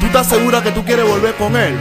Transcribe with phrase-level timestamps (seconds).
[0.00, 1.78] ¿Tú estás segura que tú quieres volver con él?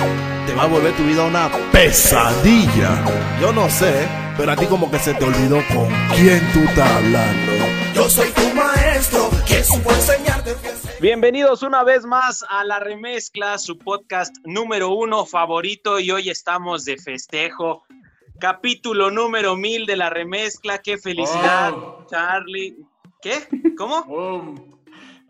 [0.48, 3.04] Te va a volver tu vida una pesadilla.
[3.42, 6.90] Yo no sé, pero a ti como que se te olvidó con quién tú estás
[6.90, 7.52] hablando.
[7.94, 10.56] Yo soy tu maestro, quien supo enseñarte.
[11.02, 16.86] Bienvenidos una vez más a La Remezcla, su podcast número uno favorito y hoy estamos
[16.86, 17.84] de festejo.
[18.40, 22.06] Capítulo número mil de La Remezcla, qué felicidad, Oh.
[22.10, 22.78] Charlie.
[23.22, 23.48] ¿Qué?
[23.78, 24.04] ¿Cómo?
[24.06, 24.73] ¡Bum!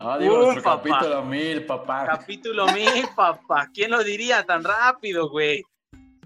[0.06, 0.84] Ah, digo, nuestro papá.
[0.90, 2.06] capítulo mil, papá.
[2.06, 3.70] Capítulo mil, papá.
[3.74, 5.64] ¿Quién lo diría tan rápido, güey?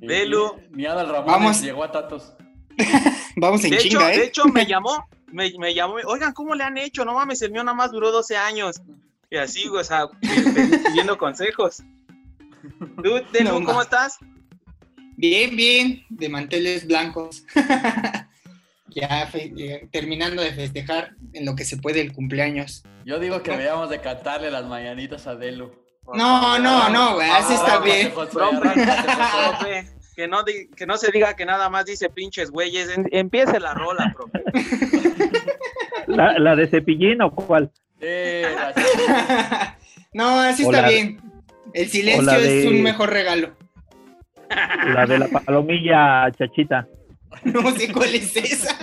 [0.01, 0.59] Y- Belu.
[0.71, 1.61] Ni, Adal Ramones Vamos.
[1.61, 2.33] llegó a Tatos.
[3.35, 4.17] Vamos en De hecho, chinga, ¿eh?
[4.17, 7.05] de hecho, me llamó, me, me llamó, oigan, ¿cómo le han hecho?
[7.05, 8.81] No mames, el mío nada más duró 12 años.
[9.29, 11.83] Y así, güey, o sea, pidiendo consejos.
[13.03, 13.83] ¿Tú, Delu, No, cómo ma.
[13.83, 14.17] estás?
[15.17, 17.43] Bien, bien, de manteles blancos.
[18.99, 19.29] ya
[19.91, 22.83] terminando de festejar en lo que se puede el cumpleaños.
[23.05, 25.71] Yo digo que deberíamos de cantarle las mañanitas a Delu.
[26.13, 28.11] No, no, no, güey, así está bien.
[30.15, 32.89] Que no, di- que no se diga que nada más dice pinches güeyes.
[33.11, 34.41] Empiece la rola, profe.
[36.07, 37.71] ¿La, la de cepillín o cuál?
[37.99, 39.77] Eh, la-
[40.13, 41.21] no, así O está la- bien.
[41.73, 43.55] El silencio de- es un mejor regalo.
[44.87, 46.87] La de la palomilla chachita.
[47.45, 48.75] No sé cuál es esa.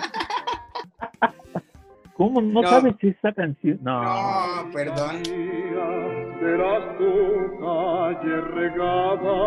[2.17, 2.69] ¿Cómo no, No.
[2.69, 3.79] sabes esa canción?
[3.83, 4.03] No.
[4.03, 5.23] No, perdón.
[5.25, 9.39] Serás tu calle regada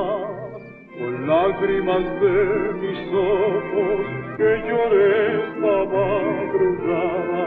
[0.97, 2.35] con lágrimas de
[2.81, 4.01] mis ojos
[4.37, 7.45] que lloré esta madrugada.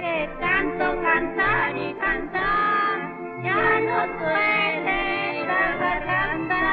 [0.00, 2.94] que tanto cantar y cantar
[3.42, 6.64] ya no duele la garganta,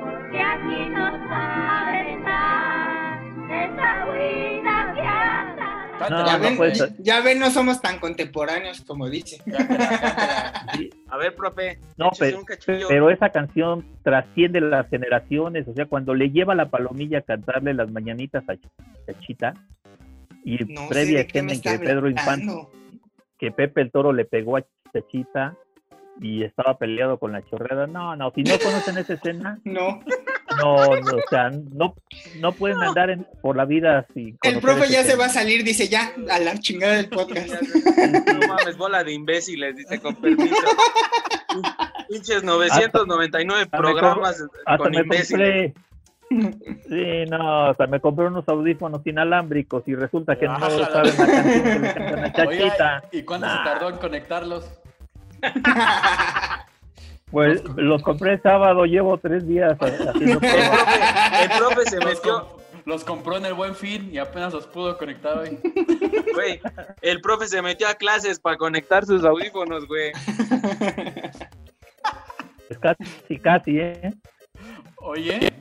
[0.00, 2.15] porque aquí no sabe
[6.10, 6.90] No, Ya no ven, puede ser.
[6.98, 9.38] ya ven, no somos tan contemporáneos como dice.
[11.08, 11.78] A ver, profe.
[11.96, 12.10] No,
[12.88, 15.66] pero esa canción trasciende las generaciones.
[15.66, 18.70] O sea, cuando le lleva la palomilla a cantarle las mañanitas a Ch-
[19.06, 19.54] Chachita
[20.44, 22.52] y No previa escena en que Pedro Infante,
[23.38, 25.56] que Pepe el Toro le pegó a Chachita
[26.20, 27.86] y estaba peleado con la chorrera.
[27.86, 30.00] No, no, si no conocen esa escena, No.
[30.62, 31.94] No, no, o sea, no,
[32.40, 34.34] no pueden andar en- por la vida así.
[34.42, 37.52] El profe ya se va a salir, dice ya, a la chingada del podcast.
[38.36, 40.54] No mames, bola de imbéciles, dice con permiso.
[42.08, 45.72] Pinches 999 Hasta programas Hasta con me imbéciles.
[45.72, 45.86] compré.
[46.88, 50.86] Sí, no, hasta me compré unos audífonos inalámbricos y resulta que no Ájala.
[50.90, 53.02] saben la canción que le cantan a Oiga, Chachita.
[53.12, 53.58] ¿y cuánto Nah.
[53.58, 54.70] se tardó en conectarlos?
[57.30, 62.46] Pues los compré el sábado, llevo tres días haciendo El profe, el profe se metió,
[62.84, 65.58] los compró en el buen fin y apenas los pudo conectar hoy.
[66.34, 66.60] güey,
[67.02, 70.12] el profe se metió a clases para conectar sus audífonos, güey.
[72.68, 74.14] Pues casi, casi, ¿eh?
[74.96, 75.52] Oye,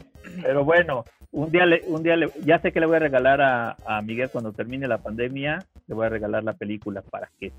[0.41, 3.41] Pero bueno, un día, le, un día le, ya sé que le voy a regalar
[3.41, 7.51] a, a Miguel cuando termine la pandemia, le voy a regalar la película para que...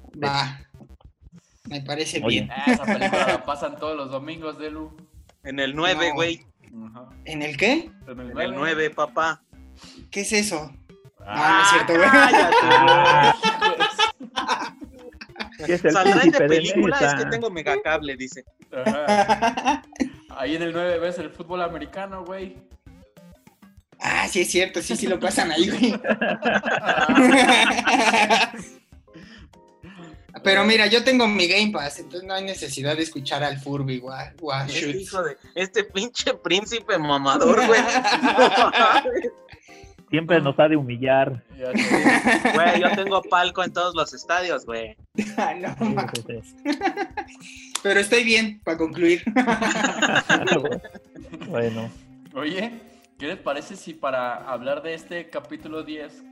[1.69, 2.43] Me parece Oye.
[2.43, 2.51] bien.
[2.53, 4.95] ah, esa película la pasan todos los domingos, Delu.
[5.45, 6.15] En el 9, No.
[6.15, 6.45] güey.
[6.91, 7.07] Ajá.
[7.25, 7.91] ¿En el qué?
[8.07, 9.43] En En el 9, papá.
[10.11, 10.71] ¿Qué es eso?
[11.25, 12.09] Ah, no es cierto, güey.
[14.35, 14.75] Ah,
[15.67, 18.45] ¿qué es el Saldrá de película, es que tengo megacable, dice.
[18.73, 19.83] Ajá.
[20.37, 22.57] Ahí en el 9 ves el fútbol americano, güey.
[23.99, 25.93] Ah, sí es cierto, sí, sí lo pasan ahí, güey.
[30.43, 33.99] Pero mira, yo tengo mi Game Pass, entonces no hay necesidad de escuchar al Furby,
[33.99, 35.01] guau, guau, Este shoots.
[35.01, 37.81] hijo de, este pinche príncipe mamador, güey.
[40.11, 41.43] Siempre nos ha de humillar.
[42.55, 44.97] Güey, yo tengo palco en todos los estadios, güey.
[45.37, 45.75] Ah, no.
[47.83, 49.23] Pero estoy bien, para concluir.
[51.49, 51.91] bueno,
[52.35, 52.73] Oye,
[53.19, 56.23] ¿qué les parece si para hablar de este capítulo 10,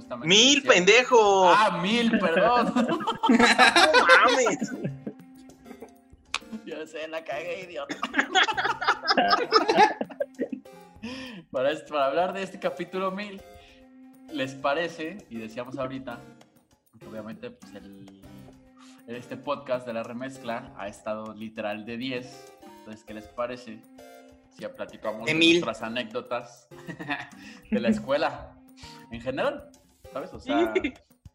[0.00, 0.28] justamente...
[0.28, 1.50] Mil, decía- pendejo.
[1.50, 2.72] Ah, mil, perdón.
[3.28, 3.38] No
[4.08, 4.72] mames.
[6.66, 7.96] Yo sé, la cagué, idiota.
[11.50, 13.40] para, este- para hablar de este capítulo 1000,
[14.32, 15.18] ¿les parece?
[15.30, 16.18] Y decíamos ahorita,
[16.98, 18.22] que obviamente pues, el,
[19.06, 22.52] este podcast de la remezcla ha estado literal de 10.
[22.78, 23.80] Entonces, ¿qué les parece?
[24.54, 25.60] Si ya platicamos De de, mil.
[25.60, 26.68] nuestras anécdotas
[27.70, 28.54] de la escuela
[29.10, 29.70] en general,
[30.12, 30.32] ¿sabes?
[30.32, 30.72] O sea,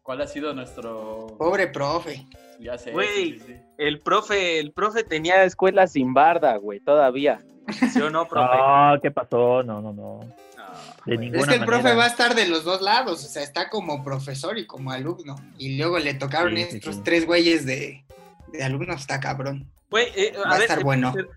[0.02, 1.26] ¿cuál ha sido nuestro...
[1.38, 2.26] Pobre profe.
[2.60, 3.08] Ya sé, Güey.
[3.08, 3.54] sí, sí, sí.
[3.78, 7.40] El profe, el profe tenía escuela sin barda, güey, todavía.
[7.92, 8.56] ¿Sí o no, profe?
[8.56, 9.62] no, ¿qué pasó?
[9.62, 10.20] No, no, no.
[11.04, 11.28] De güey.
[11.30, 13.68] ninguna Es que el profe va a estar de los dos lados, o sea, está
[13.68, 15.36] como profesor y como alumno.
[15.58, 17.00] Y luego le tocaron Sí, sí, estos sí.
[17.04, 18.04] tres güeyes de,
[18.52, 19.70] de alumnos está cabrón.
[19.90, 21.12] Güey, eh, Va a ver, estar eh, bueno.
[21.12, 21.28] per-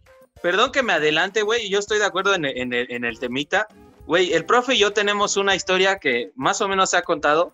[0.41, 3.03] perdón que me adelante, güey, y yo estoy de acuerdo en, el- en el, en
[3.05, 3.67] el temita.
[4.09, 7.53] Güey, el profe y yo tenemos una historia que más o menos se ha contado,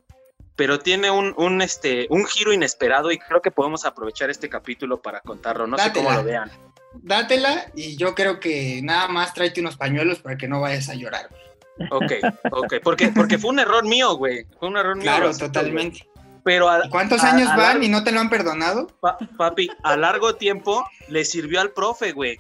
[0.55, 5.01] pero tiene un, un, este, un giro inesperado y creo que podemos aprovechar este capítulo
[5.01, 5.67] para contarlo.
[5.67, 6.49] No sé cómo lo vean.
[6.93, 10.93] Dátela y yo creo que nada más tráete unos pañuelos para que no vayas a
[10.95, 11.27] llorar.
[11.29, 11.89] güey.
[11.91, 12.13] Ok,
[12.53, 14.45] ok, porque, porque fue un error mío, güey.
[14.57, 15.03] Fue un error mío.
[15.03, 16.07] Claro, lo acepto, totalmente.
[16.15, 16.25] güey.
[16.45, 18.87] Pero a- ¿Y ¿Cuántos a- años a van largo- y no te lo han perdonado?
[19.01, 22.39] Pa- papi, a largo tiempo le sirvió al profe, güey.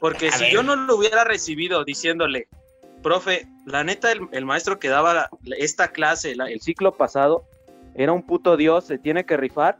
[0.00, 0.52] Porque si ver.
[0.54, 2.48] yo no lo hubiera recibido diciéndole,
[3.02, 5.28] profe, la neta, el, el maestro que daba la-
[5.58, 7.44] esta clase la- el ciclo pasado
[7.94, 9.76] era un puto dios, se tiene que rifar.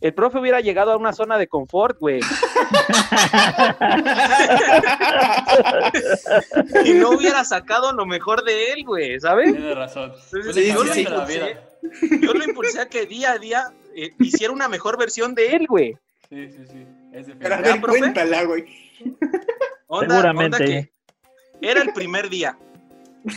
[0.00, 2.20] El profe hubiera llegado a una zona de confort, güey.
[6.84, 9.52] y no hubiera sacado lo mejor de él, güey, ¿sabes?
[9.52, 10.12] Tienes razón.
[10.32, 12.18] Entonces, Pues Sí, es yo, sí, lo impulsé, vida.
[12.20, 13.64] yo lo impulsé a que día a día
[13.94, 15.96] eh, hiciera una mejor versión de él, güey.
[16.28, 16.86] Sí, sí, sí.
[17.12, 17.62] Es Pero a definitivo.
[17.62, 17.98] ver, profe?
[18.00, 18.64] cuéntala, güey.
[19.86, 20.56] Onda, Seguramente.
[20.56, 20.90] onda que
[21.68, 22.58] era el primer día.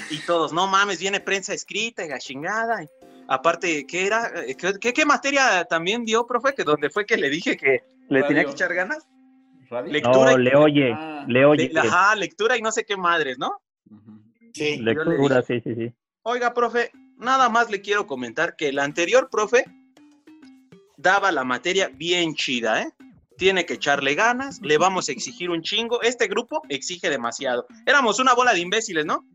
[0.10, 2.84] Y todos, no mames, viene prensa escrita y la chingada.
[2.84, 2.88] y
[3.30, 4.32] aparte, ¿qué era?
[4.46, 6.54] Eh, ¿Qué, qué, qué materia también dio, profe?
[6.54, 9.08] Que donde fue que le dije que le tenía que echar ganas.
[9.70, 9.92] ¿Radio?
[9.92, 11.26] Lectura No, y- le oye, Ah.
[11.28, 11.70] le oye.
[11.70, 13.62] Le- ajá, lectura y no sé qué madres, ¿no?
[14.54, 14.78] Sí.
[14.78, 15.94] Lectura, sí, sí, sí.
[16.24, 19.66] Oiga, profe, nada más le quiero comentar que el anterior profe
[20.98, 22.92] daba la materia bien chida, ¿eh?
[23.38, 26.02] Tiene que echarle ganas, le vamos a exigir un chingo.
[26.02, 27.68] Este grupo exige demasiado.
[27.86, 29.26] Éramos una bola de imbéciles, ¿no?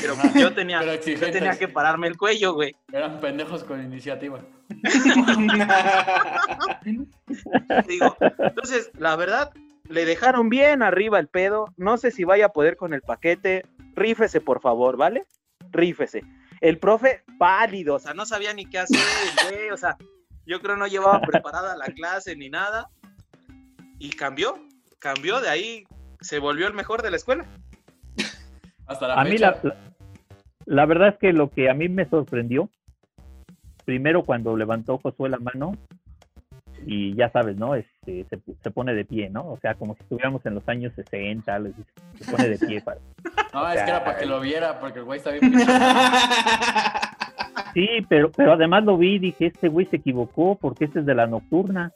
[0.00, 0.32] Pero Ajá.
[0.38, 2.76] yo tenía, Pero yo tenía que pararme el cuello, güey.
[2.92, 4.40] Eran pendejos con iniciativa.
[7.88, 9.50] Digo, entonces, la verdad,
[9.88, 11.72] le dejaron bien arriba el pedo.
[11.76, 13.64] No sé si vaya a poder con el paquete.
[13.94, 15.26] Rífese, por favor, ¿vale?
[15.70, 16.22] Rífese.
[16.60, 18.98] El profe pálido, o sea, no sabía ni qué hacer,
[19.50, 19.96] güey, o sea,
[20.46, 22.88] yo creo no llevaba preparada la clase ni nada.
[23.98, 24.58] Y cambió,
[24.98, 25.84] cambió, de ahí
[26.20, 27.44] se volvió el mejor de la escuela.
[28.86, 29.76] Hasta la A mí la, la,
[30.66, 32.68] la verdad es que lo que a mí me sorprendió,
[33.84, 35.76] primero cuando levantó Josué la mano,
[36.86, 37.74] y ya sabes, ¿no?
[37.74, 39.48] Este, se, se pone de pie, ¿no?
[39.48, 41.90] O sea, como si estuviéramos en los años 60, les dice,
[42.20, 43.00] se pone de pie para...
[43.52, 45.40] No, es que era para que lo viera, porque el güey está bien.
[47.76, 51.04] Sí, pero, pero además lo vi y dije, este güey se equivocó porque este es
[51.06, 51.92] de la nocturna,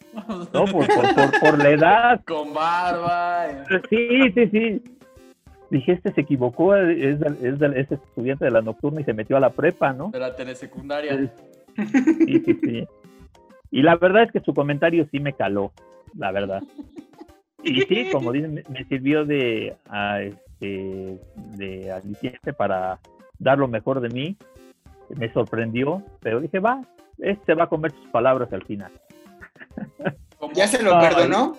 [0.53, 0.67] ¿no?
[0.67, 2.21] Por, por, por, por la edad.
[2.27, 3.47] Con barba.
[3.51, 3.81] eh.
[3.89, 4.83] Sí, sí, sí.
[5.71, 9.41] Dije, este se equivocó, es, es, es estudiante de la nocturna y se metió a
[9.41, 10.11] la prepa, ¿no?
[10.11, 11.17] De la telesecundaria.
[11.77, 12.89] Sí, sí, sí.
[13.71, 15.73] Y la verdad es que su comentario sí me caló,
[16.15, 16.63] la verdad.
[17.63, 21.19] Y sí, como dicen, me- me sirvió de, a, este,
[21.57, 22.99] de aliciente para
[23.39, 24.37] dar lo mejor de mí.
[25.17, 26.83] Me sorprendió, pero dije, va,
[27.19, 28.93] este va a comer sus palabras al final.
[30.39, 30.53] ¿Cómo?
[30.55, 31.57] ¿Ya se lo perdonó?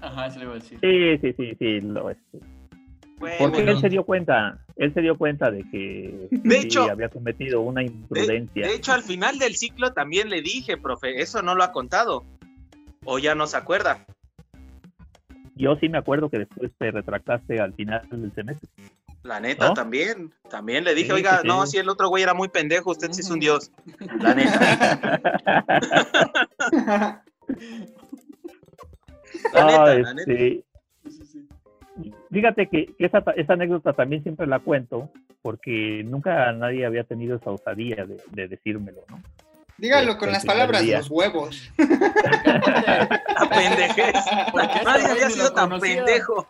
[0.00, 0.78] Ajá, se lo iba a decir.
[0.80, 1.80] Sí, sí, sí, sí.
[1.80, 2.38] Lo, este,
[3.18, 6.90] Güey, porque él se dio cuenta, él se dio cuenta de que De sí, hecho-
[6.90, 8.66] había cometido una de, imprudencia.
[8.66, 12.24] de hecho, al final del ciclo también le dije, profe, eso no lo ha contado.
[13.04, 14.04] O ya no se acuerda.
[15.54, 18.68] Yo sí me acuerdo que después te retractaste al final del semestre.
[19.26, 19.74] La neta, ¿No?
[19.74, 20.32] también.
[20.48, 23.10] También le dije, Sí, oiga, sí, no, si el otro güey era muy pendejo, usted
[23.12, 23.70] sí es un dios.
[24.20, 25.20] La neta.
[29.52, 30.32] La Ah, neta, la neta.
[30.32, 30.64] Sí.
[32.30, 35.10] Fíjate que esa, esa anécdota también siempre la cuento
[35.42, 39.22] porque nunca nadie había tenido esa osadía de, de decírmelo, ¿no?
[39.78, 40.98] Dígalo con las palabras, día.
[40.98, 41.70] los huevos.
[41.78, 44.14] La pendejez.
[44.50, 45.96] Porque Nadie había sido tan conocía.
[45.96, 46.48] pendejo.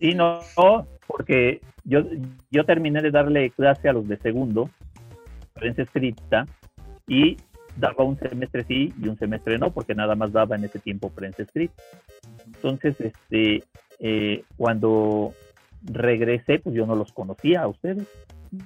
[0.00, 2.02] Y no, no, porque yo,
[2.50, 4.70] yo terminé de darle clase a los de segundo,
[5.54, 6.46] prensa escrita,
[7.06, 7.36] y
[7.76, 11.10] daba un semestre sí y un semestre no, porque nada más daba en ese tiempo
[11.10, 11.82] prensa escrita.
[12.46, 13.64] Entonces, este,
[13.98, 15.34] eh, cuando
[15.82, 18.06] regresé, pues yo no los conocía a ustedes,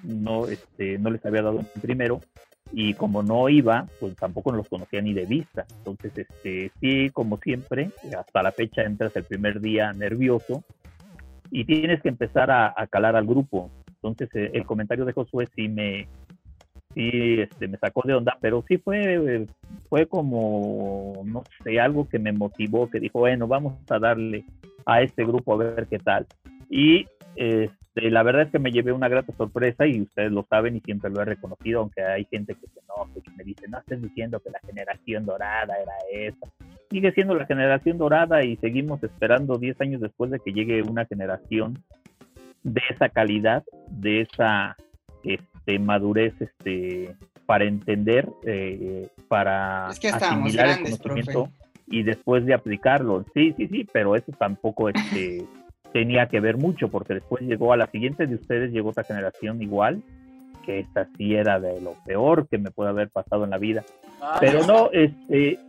[0.02, 2.20] no, este, no les había dado primero,
[2.72, 5.66] y como no iba, pues tampoco los conocía ni de vista.
[5.78, 10.64] Entonces, este, sí, como siempre, hasta la fecha entras el primer día nervioso
[11.50, 13.70] y tienes que empezar a, calar al grupo.
[13.86, 16.08] Entonces, eh, el comentario de Josué sí me,
[16.94, 19.46] sí, este, me sacó de onda, pero sí fue,
[19.88, 24.44] fue como, no sé, algo que me motivó, que dijo, bueno, vamos a darle
[24.86, 26.26] a este grupo a ver qué tal.
[26.68, 27.06] Y
[27.36, 30.80] este, la verdad es que me llevé una grata sorpresa y ustedes lo saben y
[30.80, 33.78] siempre lo he reconocido, aunque hay gente que se enoja y que me dice, no
[33.78, 36.46] estés diciendo que la generación dorada era esa.
[36.90, 41.06] Sigue siendo la generación dorada y seguimos esperando 10 años después de que llegue una
[41.06, 41.82] generación
[42.62, 44.76] de esa calidad, de esa
[45.22, 47.14] este, madurez este,
[47.46, 51.48] para entender, eh, para Es que estábamos asimilar el conocimiento.
[51.86, 53.24] y después de aplicarlo.
[53.34, 55.44] Sí, sí, sí, pero eso tampoco este,
[55.94, 59.62] tenía que ver mucho, porque después llegó a la siguiente de ustedes, llegó otra generación
[59.62, 60.02] igual,
[60.66, 63.84] que esta sí era de lo peor que me puede haber pasado en la vida.
[64.20, 65.60] Ah, Pero no, este,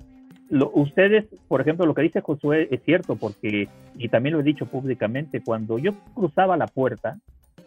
[0.49, 3.67] lo- ustedes, por ejemplo, lo que dice Josué es cierto, porque,
[3.99, 7.19] y también lo he dicho públicamente, cuando yo cruzaba la puerta,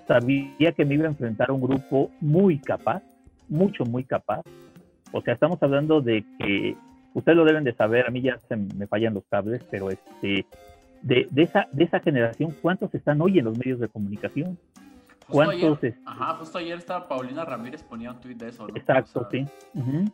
[0.09, 3.05] sabía que me iba a enfrentar a un grupo muy capaz,
[3.49, 4.43] mucho, muy capaz.
[5.13, 6.75] O sea, estamos hablando de que,
[7.15, 10.45] ustedes lo deben de saber, a mí ya se me fallan los cables, pero este,
[11.03, 14.59] de, de esa, de esa generación, ¿cuántos están hoy en los medios de comunicación?
[15.27, 15.57] Justo ¿Cuántos?
[15.57, 18.77] ayer, este, ajá, justo ayer estaba Paulina Ramírez ponía un tuit de eso, ¿no?
[18.77, 20.13] Exacto, O sea, sí.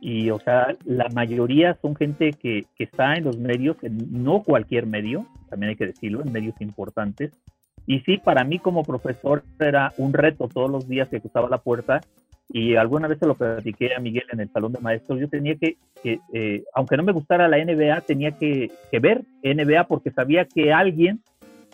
[0.00, 4.42] Y, o sea, la mayoría son gente que, que está en los medios, en no
[4.42, 7.32] cualquier medio, también hay que decirlo, en medios importantes.
[7.86, 11.58] Y sí, para mí como profesor era un reto todos los días que cruzaba la
[11.58, 12.00] puerta.
[12.48, 15.18] Y alguna vez se lo platiqué a Miguel en el salón de maestros.
[15.18, 19.22] Yo tenía que, que, eh, aunque no me gustara la NBA, tenía que, que ver
[19.42, 21.20] NBA porque sabía que alguien,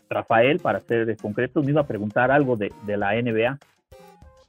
[0.09, 3.59] Rafael, para ser concretos, me iba a preguntar algo de, de la NBA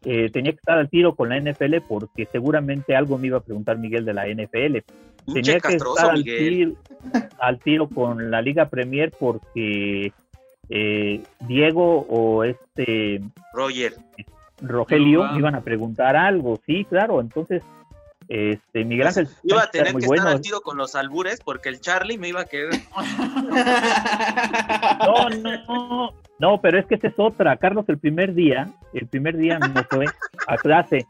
[0.06, 3.44] eh, tenía que estar al tiro con la NFL porque seguramente algo me iba a
[3.44, 4.80] preguntar Miguel de la NFL.
[5.34, 6.38] Tenía que estar al Miguel.
[6.38, 6.72] tiro,
[7.40, 10.12] al tiro con la Liga Premier porque
[10.70, 13.22] eh, Diego o este
[13.54, 13.94] Roger.
[14.64, 16.60] Rogelio me iban a preguntar algo.
[16.66, 17.22] Sí, claro.
[17.22, 17.62] Entonces,
[18.30, 20.24] este Miguel Ángel Iba a tener muy que bueno.
[20.24, 22.72] estar al tiro con los albures porque el Charlie me iba a querer.
[25.06, 27.58] No, no, no, no, pero es que esa es otra.
[27.58, 30.06] Carlos el primer día, el primer día no fue
[30.48, 31.06] a clase.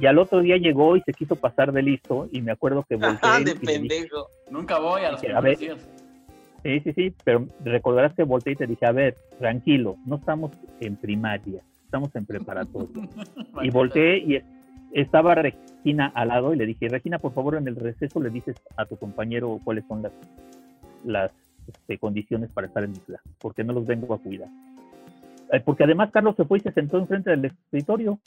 [0.00, 2.96] Y al otro día llegó y se quiso pasar de listo y me acuerdo que
[2.96, 4.28] volteé Ah, y de dije, pendejo.
[4.50, 5.76] Nunca voy a los Dije, a primeros ver.
[5.76, 5.88] días.
[6.62, 10.52] Sí, sí, sí, pero recordarás que volteé y te dije, a ver, tranquilo, no estamos
[10.80, 12.88] en primaria, estamos en preparatoria.
[13.62, 14.44] y volteé y es-
[14.92, 18.56] estaba Regina al lado y le dije, Regina, por favor, en el receso le dices
[18.76, 20.12] a tu compañero cuáles son las,
[21.04, 21.30] las
[21.66, 24.48] este, condiciones para estar en mi clase, porque no los vengo a cuidar.
[25.52, 28.18] Eh, porque además Carlos se fue y se sentó enfrente del escritorio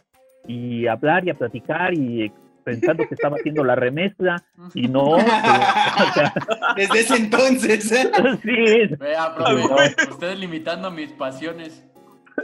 [0.47, 2.31] y a hablar y a platicar y
[2.65, 4.41] pensando que estaba haciendo la remezcla
[4.73, 5.21] y no, que-
[6.03, 6.33] o sea,
[6.77, 7.91] Desde ese entonces.
[7.91, 8.09] ¿eh?
[8.41, 11.85] sí, Vea, profe, ustedes limitando mis pasiones.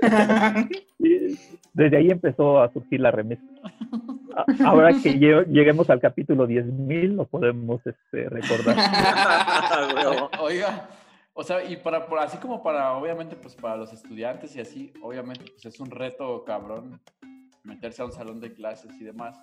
[1.01, 1.39] Sí,
[1.73, 3.41] Desde ahí empezó a surgir la remesa.
[4.35, 8.75] A- Ahora que lle- lleguemos al capítulo 10.000, lo podemos este, recordar.
[10.41, 10.89] Oiga,
[11.33, 14.91] o sea, y para, por- así como para, obviamente, pues para los estudiantes y así,
[15.01, 16.99] obviamente, pues es un reto cabrón
[17.63, 19.39] meterse a un salón de clases y demás.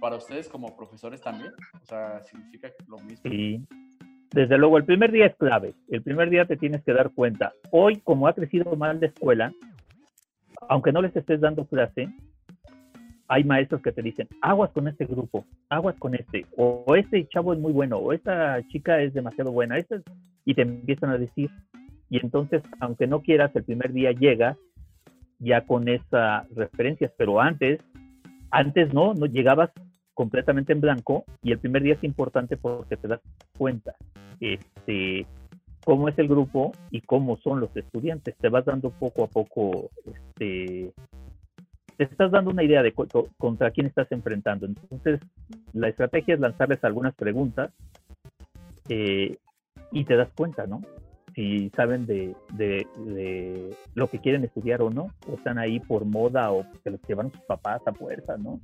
[0.00, 1.52] Para ustedes como profesores también,
[1.82, 3.30] o sea, significa lo mismo.
[3.30, 3.60] Y
[4.32, 5.74] desde luego, el primer día es clave.
[5.88, 7.52] El primer día te tienes que dar cuenta.
[7.70, 9.52] Hoy, como ha crecido mal la escuela,
[10.68, 12.08] aunque no les estés dando clase,
[13.28, 17.26] hay maestros que te dicen, aguas con este grupo, aguas con este, o, o este
[17.28, 20.04] chavo es muy bueno, o esta chica es demasiado buena, esta es-",
[20.44, 21.50] y te empiezan a decir.
[22.08, 24.56] Y entonces, aunque no quieras, el primer día llegas
[25.38, 27.80] ya con esas referencias, pero antes,
[28.50, 29.70] antes no, no llegabas
[30.14, 33.20] completamente en blanco y el primer día es importante porque te das
[33.58, 33.94] cuenta
[34.40, 35.26] este,
[35.86, 38.34] cómo es el grupo y cómo son los estudiantes.
[38.38, 40.90] Te vas dando poco a poco, este,
[41.96, 42.92] te estás dando una idea de
[43.38, 44.66] contra quién estás enfrentando.
[44.66, 45.20] Entonces,
[45.72, 47.70] la estrategia es lanzarles algunas preguntas
[48.88, 49.36] eh,
[49.92, 50.82] y te das cuenta, ¿no?
[51.36, 56.04] Si saben de, de- de lo que quieren estudiar o no, o están ahí por
[56.04, 58.58] moda o que los llevaron sus papás a fuerza, ¿no?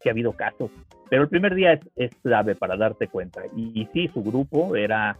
[0.00, 0.70] Que ha habido casos.
[1.08, 3.42] Pero el primer día es, es clave para darte cuenta.
[3.56, 5.16] Y, y sí, su grupo era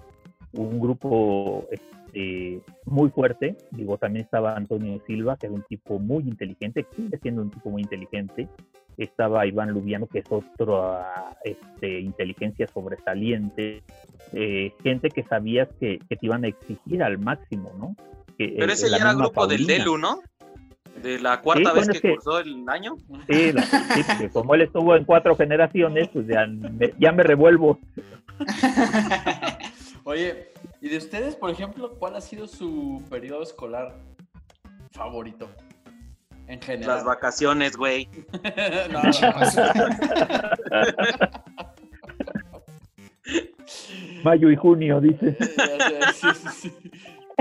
[0.52, 3.56] un grupo este, muy fuerte.
[3.70, 7.70] Digo, también estaba Antonio Silva, que era un tipo muy inteligente, sigue siendo un tipo
[7.70, 8.48] muy inteligente.
[8.96, 13.82] Estaba Iván Lubiano, que es otra este, inteligencia sobresaliente.
[14.32, 17.96] Eh, gente que sabías que, que te iban a exigir al máximo, ¿no?
[18.36, 19.66] Que, Pero eh, ese ya era grupo del.
[19.66, 20.20] Delu, ¿no?
[21.02, 22.96] De la cuarta Sí, vez bueno, que, es que- cursó el año.
[23.28, 27.22] Sí, la- sí, porque como él estuvo en cuatro generaciones, pues ya me, ya me
[27.22, 27.78] revuelvo.
[30.04, 33.94] Oye, y de ustedes, por ejemplo, ¿cuál ha sido su periodo escolar
[34.92, 35.50] favorito?
[36.46, 36.96] En general.
[36.96, 38.08] Las vacaciones, güey.
[38.90, 39.10] No, no,
[44.24, 45.36] Mayo y junio, dice.
[46.14, 46.72] sí, sí, sí.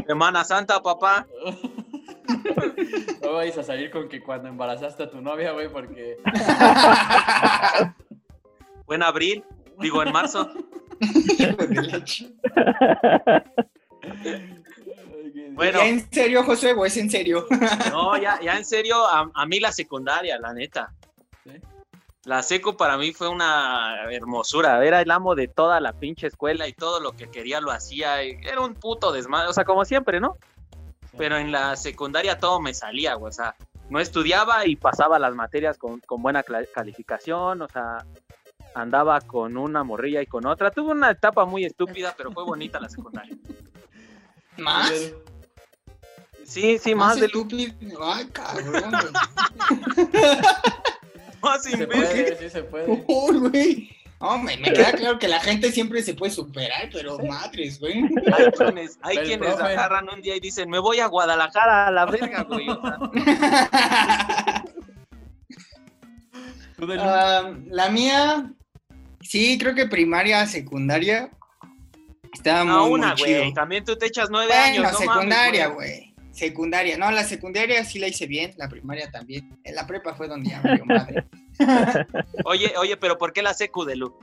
[0.06, 1.26] Semana Santa, papá.
[3.24, 6.18] No vais a salir con que cuando embarazaste a tu novia, güey, porque.
[8.86, 9.44] Fue en abril,
[9.80, 10.48] digo en marzo.
[15.54, 15.80] Bueno.
[15.80, 17.46] ¿Ya en serio, José, o es en serio?
[17.92, 20.94] No, ya, ya en serio, a, a mí la secundaria, la neta.
[22.26, 24.86] La seco para mí fue una hermosura.
[24.86, 28.22] Era el amo de toda la pinche escuela y todo lo que quería lo hacía.
[28.22, 29.50] Era un puto desmadre.
[29.50, 30.38] O sea, como siempre, ¿no?
[31.18, 33.30] Pero en la secundaria todo me salía, güey.
[33.30, 33.56] O sea,
[33.90, 37.62] no estudiaba y pasaba las materias con, con buena calificación.
[37.62, 38.06] O sea,
[38.74, 40.72] andaba con una morrilla y con otra.
[40.72, 43.36] Tuve una etapa muy estúpida, pero fue bonita la secundaria.
[44.58, 45.14] ¿Más?
[46.44, 47.74] Sí, sí, ¿Más más, de estúpido?
[48.02, 48.84] Ay, cabrón,
[51.42, 51.88] más Se imbécil.
[51.88, 53.06] puede, sí se puede.
[53.08, 53.90] Uy, güey.
[54.20, 58.04] No, me, queda claro que la gente siempre se puede superar, pero madres, güey.
[58.34, 62.06] Hay quienes, hay quienes agarran un día y dicen, me voy a Guadalajara a la
[62.06, 62.68] verga, güey.
[62.68, 63.00] O sea,
[67.00, 68.52] Ah, la mía,
[69.30, 71.30] sí, creo que primaria, secundaria,
[72.34, 73.40] estaba muy, a muy una, chido.
[73.40, 73.54] güey.
[73.54, 76.16] También tú te echas nueve Bueno, años, no secundaria, güey.
[76.32, 79.56] Secundaria, no, la secundaria sí la hice bien, la primaria también.
[79.64, 81.26] En la prepa fue donde ya me dio madre.
[82.46, 84.18] Oye, oye, pero ¿por qué la secu de Lu?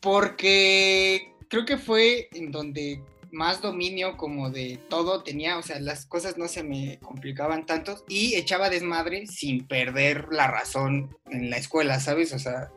[0.00, 6.06] Porque creo que fue en donde más dominio como de todo tenía, o sea, las
[6.06, 11.56] cosas no se me complicaban tanto y echaba desmadre sin perder la razón en la
[11.56, 12.32] escuela, ¿sabes?
[12.32, 12.70] O sea,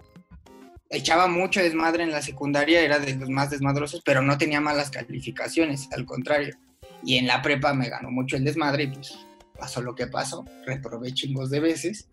[0.95, 4.89] echaba mucho desmadre en la secundaria, era de los más desmadrosos, pero no tenía malas
[4.89, 6.55] calificaciones, al contrario.
[7.03, 9.17] Y en la prepa me ganó mucho el desmadre y pues
[9.57, 12.07] pasó lo que pasó, reprobé chingos de veces.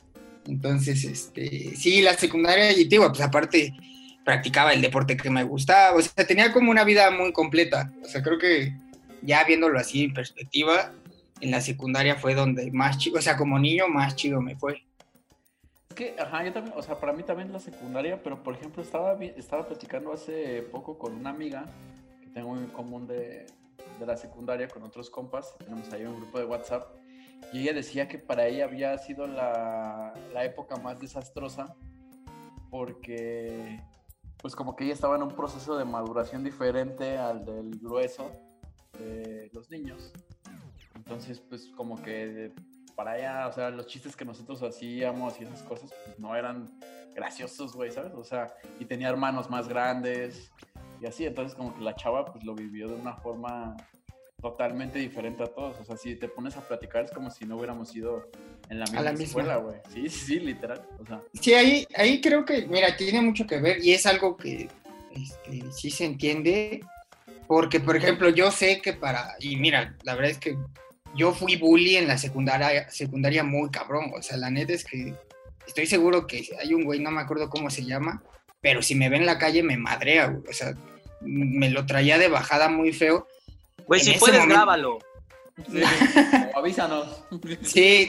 [0.46, 3.72] Entonces, este, sí, la secundaria, y digo, pues aparte
[4.24, 7.92] practicaba el deporte que me gustaba, o sea, tenía como una vida muy completa.
[8.02, 8.74] O sea, creo que
[9.22, 10.92] ya viéndolo así en perspectiva,
[11.40, 14.82] en la secundaria fue donde más chido, o sea, como niño más chido me fue.
[15.94, 19.12] Que, ajá, yo también, o sea, para mí también la secundaria, pero por ejemplo, estaba,
[19.22, 21.66] estaba platicando hace poco con una amiga
[22.20, 23.46] que tengo en común de,
[23.98, 26.96] de la secundaria con otros compas, tenemos ahí un grupo de WhatsApp,
[27.52, 31.74] y ella decía que para ella había sido la, la época más desastrosa
[32.70, 33.82] porque,
[34.38, 38.32] pues como que ella estaba en un proceso de maduración diferente al del grueso
[38.98, 40.12] de los niños.
[40.94, 42.52] Entonces, pues como que
[42.94, 46.78] para ella, o sea, los chistes que nosotros hacíamos y esas cosas, pues no eran
[47.14, 48.12] graciosos, güey, ¿sabes?
[48.14, 50.50] O sea, y tenía hermanos más grandes
[51.00, 53.76] y así, entonces como que la chava pues lo vivió de una forma
[54.40, 57.56] totalmente diferente a todos, o sea, si te pones a platicar es como si no
[57.56, 58.28] hubiéramos ido
[58.68, 59.24] en la misma, la misma.
[59.24, 59.76] escuela, güey.
[59.92, 63.60] Sí, sí, sí, literal, o sea, Sí, ahí, ahí creo que, mira, tiene mucho que
[63.60, 64.68] ver y es algo que
[65.14, 66.80] este, sí se entiende,
[67.46, 70.56] porque, por ejemplo, yo sé que para, y mira, la verdad es que
[71.16, 75.14] yo fui bully en la secundaria, secundaria muy cabrón, o sea, la neta es que
[75.66, 78.22] estoy seguro que hay un güey, no me acuerdo cómo se llama,
[78.60, 80.74] pero si me ve en la calle me madrea, güey, o sea,
[81.20, 83.28] me lo traía de bajada muy feo.
[83.86, 84.98] Güey, En si puedes, momento- grábalo.
[85.70, 85.82] sí,
[86.54, 87.24] o avísanos.
[87.62, 88.06] Sí.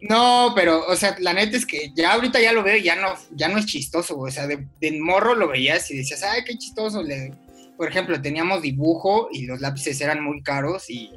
[0.00, 2.96] No, pero, o sea, la neta es que ya ahorita ya lo veo y ya
[2.96, 4.30] no, ya no es chistoso, güey.
[4.30, 7.02] O sea, de, de morro lo veías y decías, ay, qué chistoso.
[7.02, 7.32] Le...
[7.76, 11.10] Por ejemplo, teníamos dibujo y los lápices eran muy caros y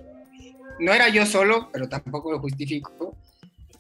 [0.79, 3.15] no era yo solo, pero tampoco lo justifico.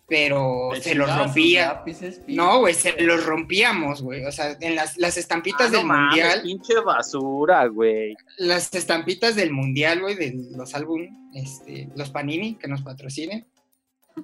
[0.09, 1.67] Pero se los rompía.
[1.73, 4.23] lápices, No, güey, se los rompíamos, güey.
[4.23, 8.15] O sea, en las, las estampitas Ah, no del mames, mundial, pinche basura, güey.
[8.37, 13.45] las estampitas del mundial, güey, de los álbumes, este, los Panini que nos patrocinen.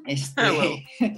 [0.08, 0.54] Este, Ah,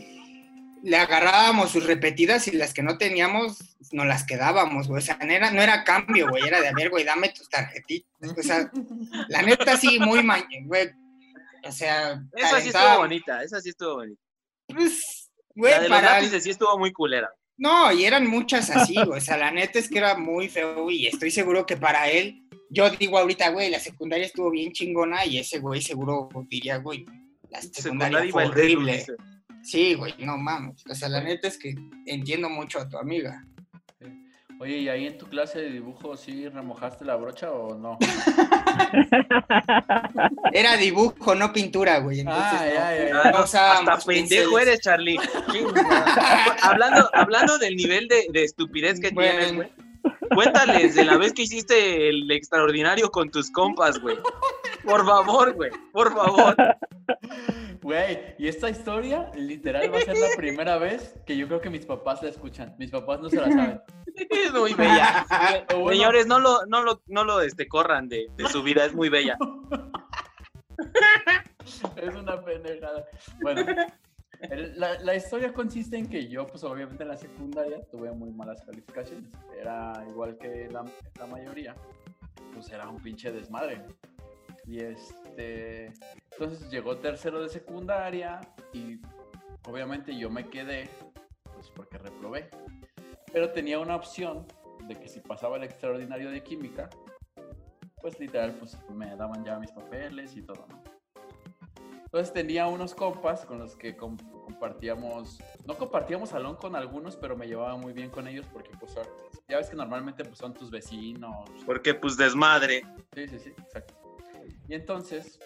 [0.83, 4.97] le agarrábamos sus repetidas y las que no teníamos nos las quedábamos, güey.
[5.01, 7.47] O sea, no era, no era cambio, güey, era de, a ver, güey, dame tus
[7.49, 8.31] tarjetitas.
[8.35, 8.71] O sea,
[9.29, 10.89] la neta sí, muy ma- güey.
[11.65, 14.21] O sea, Esa sí estuvo bonita, esa sí estuvo bonita.
[14.67, 17.29] pues, güey, la de los para- lápices sí estuvo muy culera.
[17.57, 19.17] no, y eran muchas así, güey.
[19.17, 22.41] O sea, la neta es que era muy feo y estoy seguro que para él,
[22.69, 27.05] yo digo ahorita, güey, la secundaria estuvo bien chingona y ese güey seguro diría, güey,
[27.49, 29.05] la secundaria Secundaria fue horrible.
[29.63, 30.83] Sí, güey, no mames.
[30.89, 31.73] O sea, la neta es que
[32.05, 33.43] entiendo mucho a tu amiga.
[34.65, 37.99] Oye, ¿y ahí en tu clase de dibujo sí remojaste la brocha o no?
[40.51, 42.21] Era dibujo, no pintura, güey.
[42.21, 43.29] Entonces, Ah, no, ya, ya, no ya.
[43.29, 44.67] Ah, Hasta pendejo pinceles.
[44.67, 45.19] eres, Charlie.
[46.63, 49.31] Hablando, hablando del nivel de, de estupidez que Bueno.
[49.37, 49.71] tienes, güey.
[50.33, 54.17] Cuéntales de la vez que hiciste el extraordinario con tus compas, güey.
[54.83, 55.69] Por favor, güey.
[55.91, 56.55] Por favor.
[57.85, 61.69] Güey, y esta historia literal va a ser la primera vez que yo creo que
[61.69, 62.75] mis papás la escuchan.
[62.79, 63.81] Mis papás no se la saben.
[64.15, 65.23] Es muy bella.
[65.69, 68.95] Bueno, Señores, no lo, no lo, no lo este, corran de, de su vida, es
[68.95, 69.37] muy bella.
[71.95, 73.05] Es una pendejada.
[73.41, 73.63] Bueno,
[74.75, 78.63] la, la historia consiste en que yo, pues obviamente en la secundaria tuve muy malas
[78.65, 79.29] calificaciones.
[79.59, 80.83] Era igual que la,
[81.19, 81.75] la mayoría.
[82.51, 83.83] Pues era un pinche desmadre.
[84.67, 85.93] Y este.
[86.31, 88.41] Entonces llegó tercero de secundaria
[88.73, 88.99] y
[89.67, 90.89] obviamente yo me quedé.
[91.53, 92.49] Pues porque reprobé.
[93.31, 94.45] Pero tenía una opción
[94.87, 96.89] de que si pasaba el extraordinario de química,
[98.01, 100.83] pues literal, pues me daban ya mis papeles y todo, ¿no?
[102.05, 107.35] Entonces tenía unos compas con los que com- compartíamos, no compartíamos salón con algunos, pero
[107.35, 108.95] me llevaba muy bien con ellos porque pues
[109.49, 111.49] ya ves que normalmente pues son tus vecinos.
[111.65, 112.85] Porque pues desmadre.
[113.13, 113.95] Sí, sí, sí, exacto.
[114.67, 115.39] Y entonces,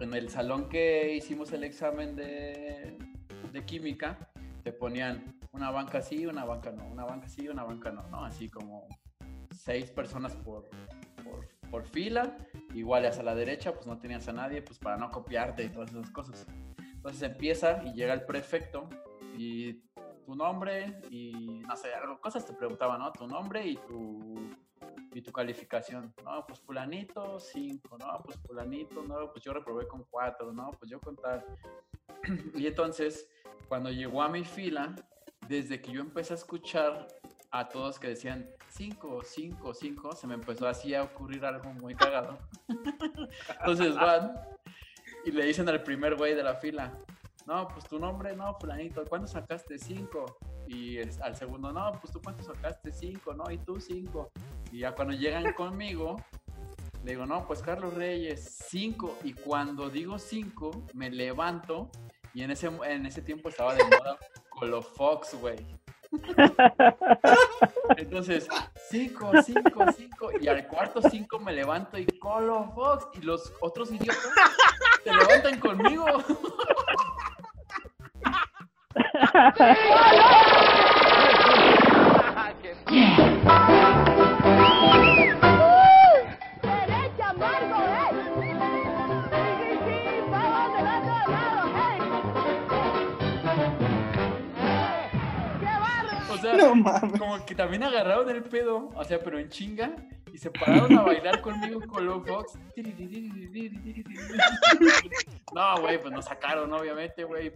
[0.00, 2.96] en el salón que hicimos el examen de,
[3.66, 4.18] química,
[4.62, 8.24] te ponían una banca sí, una banca no, una banca sí, una banca no, ¿no?
[8.24, 8.86] Así como
[9.50, 12.36] seis personas por fila,
[12.74, 15.90] igual hacia la derecha, pues no tenías a nadie, pues para no copiarte y todas
[15.90, 16.46] esas cosas.
[16.78, 18.88] Entonces empieza y llega el prefecto
[19.36, 19.74] y
[20.24, 23.12] tu nombre y no sé, algo, cosas te preguntaban, ¿no?
[23.12, 24.34] Tu nombre y tu,
[25.16, 26.12] y tu calificación.
[26.22, 30.90] No, pues fulanito, cinco, no, pues fulanito, no, pues yo reprobé con cuatro, no, pues
[30.90, 31.42] yo con tal.
[32.54, 33.26] Y entonces,
[33.68, 34.94] cuando llegó a mi fila,
[35.48, 37.06] desde que yo empecé a escuchar
[37.50, 41.94] a todos que decían cinco, cinco, cinco, se me empezó así a ocurrir algo muy
[41.94, 42.38] cagado.
[43.60, 44.34] Entonces van
[45.24, 46.92] y le dicen al primer güey de la fila,
[47.46, 49.78] no, pues tu nombre, no, fulanito, ¿cuánto sacaste?
[49.78, 50.36] Cinco.
[50.66, 52.90] Y el- al segundo, no, pues tú cuánto sacaste?
[52.92, 53.48] Cinco, ¿no?
[53.50, 54.30] Y tú cinco.
[54.72, 56.16] Y ya cuando llegan conmigo,
[57.04, 59.16] le digo, no, pues Carlos Reyes, cinco.
[59.22, 61.90] Y cuando digo cinco, me levanto
[62.34, 64.18] y en ese, en ese tiempo estaba de moda
[64.50, 65.56] Colofox, güey.
[67.96, 68.48] Entonces,
[68.90, 70.30] cinco, cinco, cinco.
[70.40, 73.06] Y al cuarto cinco me levanto y Colofox.
[73.18, 74.30] Y los otros idiotas
[75.02, 76.06] se levantan conmigo.
[97.46, 99.94] que también agarraron el pedo, o sea, pero en chinga,
[100.32, 102.58] y se pararon a bailar conmigo con los Fox.
[105.54, 107.52] No, güey, pues nos sacaron, obviamente, güey.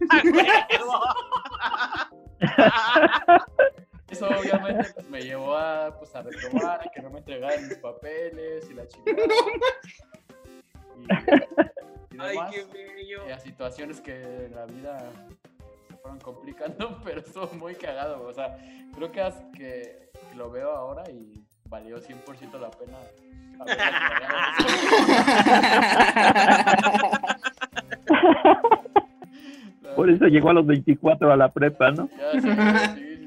[4.09, 7.77] Eso obviamente pues, me llevó a, pues, a reprobar, a que no me entregaran mis
[7.77, 9.17] papeles y la chingada.
[12.11, 13.27] Y, y Ay, qué bello.
[13.27, 15.11] y a situaciones que la vida
[16.01, 18.27] fueron complicando, pero estuvo muy cagado.
[18.27, 18.57] O sea,
[18.93, 22.97] creo que, que, lo veo ahora y valió 100% la pena.
[29.95, 32.09] Por eso llegó a los 24 a la prepa, ¿no?
[32.17, 33.25] Ya sí, sí, sí.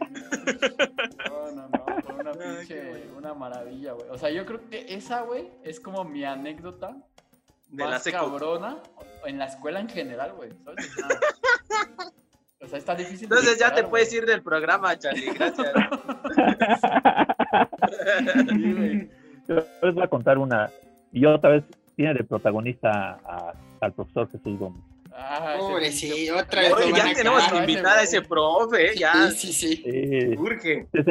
[1.29, 4.09] No, no, no, fue una pinche, una maravilla, güey.
[4.11, 6.97] O sea, yo creo que esa, güey, es como mi anécdota
[7.69, 8.17] De la más secu.
[8.17, 8.79] cabrona
[9.27, 10.51] en la escuela en general, güey.
[10.65, 10.91] ¿sabes?
[12.65, 13.29] O sea, está difícil.
[13.29, 15.33] de Entonces ya te puedes ir del programa, Charlie.
[15.35, 15.73] Gracias.
[18.51, 19.09] Sí, güey.
[19.49, 20.71] Yo les voy a contar una.
[21.13, 21.65] Y otra vez
[21.97, 24.83] tiene de protagonista a- al profesor Jesús Gómez.
[25.17, 28.95] Ah, Pobre, sí, otra vez Oye, ya tenemos que invitar a ese profe, ¿eh?
[28.99, 29.31] Ya.
[29.31, 29.83] Sí, sí, sí.
[29.87, 30.89] Eh, Urge.
[30.93, 31.05] se,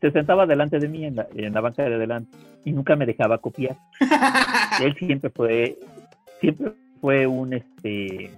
[0.00, 3.06] se sentaba delante de mí en la, en la banca de adelante y nunca me
[3.06, 3.76] dejaba copiar.
[4.82, 5.78] Él siempre fue,
[6.40, 8.30] siempre fue un, este,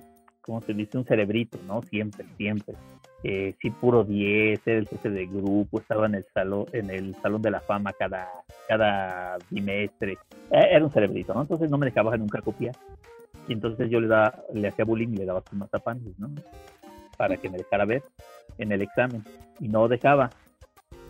[0.45, 0.99] ¿cómo se dice?
[0.99, 1.83] Un cerebrito, ¿no?
[1.83, 2.75] Siempre, siempre.
[3.23, 7.15] Eh, sí, puro 10, era el jefe de grupo, estaba en el salón, en el
[7.23, 8.29] salón de la fama cada,
[8.69, 10.13] cada bimestre.
[10.51, 11.43] Eh, Era un cerebrito, ¿no?
[11.43, 12.75] Entonces no me dejaba nunca copiar.
[13.49, 16.29] Y entonces yo le daba, le hacía bullying y le daba sus mazapanes, ¿no?
[17.17, 18.03] Para que me dejara ver
[18.59, 19.25] en el examen.
[19.61, 20.31] Y no dejaba.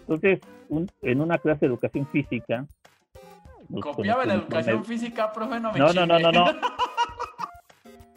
[0.00, 2.64] Entonces, un- en una clase de educación física.
[3.80, 6.44] Copiaba la educación física, profe, no me No, no, no, no, no.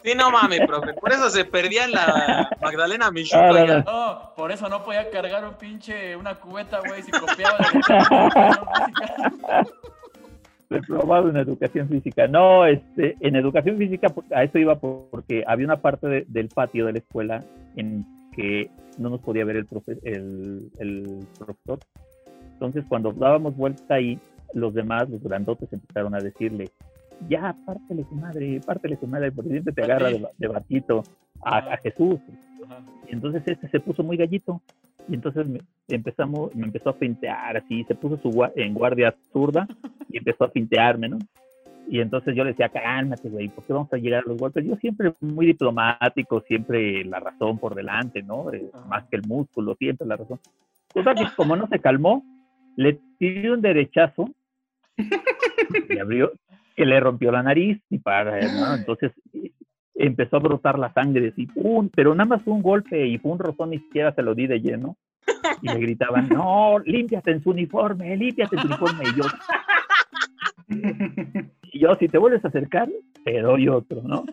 [0.08, 0.94] Sí, no mames, profe.
[0.94, 3.42] Por eso se perdía en la Magdalena Michuco.
[3.42, 3.78] Ah, no, ya.
[3.78, 3.84] no.
[3.84, 8.06] No, por eso no podía cargar un pinche, una cubeta, güey, si copiaba la educación
[8.86, 9.66] física.
[10.70, 12.26] reprobado en educación física.
[12.28, 16.48] No, este, en educación física a eso iba por- porque había una parte de- del
[16.48, 17.44] patio de la escuela
[17.76, 21.78] en que no nos podía ver el, profe- el, el profesor.
[22.52, 24.18] Entonces, cuando dábamos vuelta ahí,
[24.54, 26.70] los demás, los grandotes, empezaron a decirle,
[27.28, 31.02] ya, pártele su madre, pártele su madre, porque siempre te agarra de, de batito
[31.42, 32.20] a, a Jesús.
[32.64, 32.82] Ajá.
[33.08, 34.60] Y entonces este se puso muy gallito.
[35.08, 39.66] Y entonces me, empezamos, me empezó a fintear así, se puso su en guardia zurda
[40.10, 41.18] y empezó a fintearme, ¿no?
[41.90, 44.66] Y entonces yo le decía, cálmate, güey, ¿por qué vamos a llegar a los golpes?
[44.66, 48.52] Yo siempre muy diplomático, siempre la razón por delante, ¿no?
[48.52, 50.38] Eh, más que el músculo, siempre la razón.
[50.92, 52.22] Total que como no se calmó,
[52.76, 54.28] le tiré un derechazo
[54.98, 56.32] y abrió,
[56.84, 58.74] le rompió la nariz y para, ¿no?
[58.74, 59.52] Entonces eh,
[59.94, 61.88] empezó a brotar la sangre, así, ¡pum!
[61.94, 64.46] pero nada más fue un golpe y fue un rozón, ni siquiera se lo di
[64.46, 64.96] de lleno.
[65.62, 69.04] y me gritaban, no, límpiate en su uniforme, límpiate en su uniforme.
[69.04, 69.24] Y yo,
[71.72, 72.88] y yo, si te vuelves a acercar,
[73.24, 74.24] te doy otro, ¿no?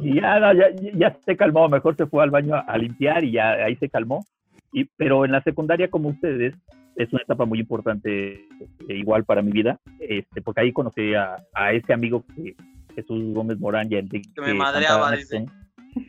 [0.00, 3.24] Y ya, no, ya, ya se calmó, mejor se fue al baño a, a limpiar
[3.24, 4.24] y ya ahí se calmó.
[4.72, 6.54] Y, pero en la secundaria, como ustedes,
[6.98, 11.36] es una etapa muy importante, eh, igual para mi vida, este, porque ahí conocí a,
[11.54, 12.54] a ese amigo que
[12.94, 15.46] Jesús Gómez Morán y Enrique Que me madreaba, dice.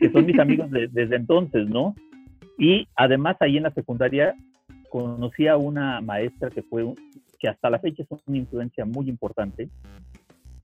[0.00, 1.94] que son- mis amigos de- desde entonces, ¿no?
[2.58, 4.34] Y además ahí en la secundaria
[4.90, 6.84] conocí a una maestra que fue,
[7.38, 9.68] que hasta la fecha es una influencia muy importante,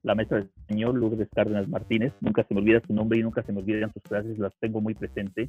[0.03, 3.43] la maestra de español Lourdes Cárdenas Martínez, nunca se me olvida su nombre y nunca
[3.43, 5.49] se me olvidan sus clases, las tengo muy presente,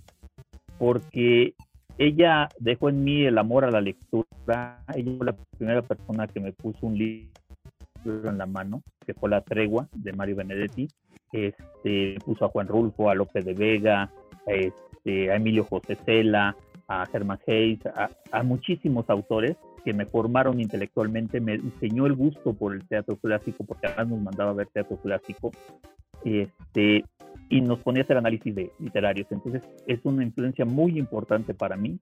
[0.78, 1.54] porque
[1.98, 6.40] ella dejó en mí el amor a la lectura, ella fue la primera persona que
[6.40, 10.88] me puso un libro en la mano, que fue La Tregua de Mario Benedetti,
[11.32, 14.12] este, puso a Juan Rulfo, a Lope de Vega,
[14.46, 16.56] este, a Emilio José Cela,
[16.88, 22.54] a Germán Hayes, a, a muchísimos autores que me formaron intelectualmente, me enseñó el gusto
[22.54, 25.52] por el teatro clásico, porque además nos mandaba a ver teatro clásico,
[26.26, 27.06] este,
[27.50, 29.28] y nos ponía a hacer análisis de literarios.
[29.32, 32.00] Entonces es una influencia muy importante para mí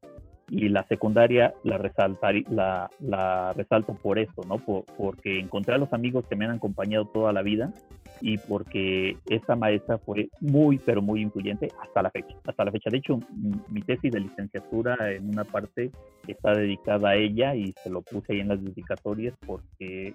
[0.50, 4.58] y la secundaria la, resaltar, la, la resalto por eso, ¿no?
[4.58, 7.74] Por- porque encontré a los amigos que me han acompañado toda la vida
[8.22, 12.36] y porque esta maestra fue muy, pero muy influyente hasta la fecha.
[12.46, 12.90] Hasta la fecha.
[12.90, 13.20] De hecho,
[13.70, 15.92] mi tesis de licenciatura en una parte
[16.28, 20.14] está dedicada a ella y se lo puse ahí en las dedicatorias porque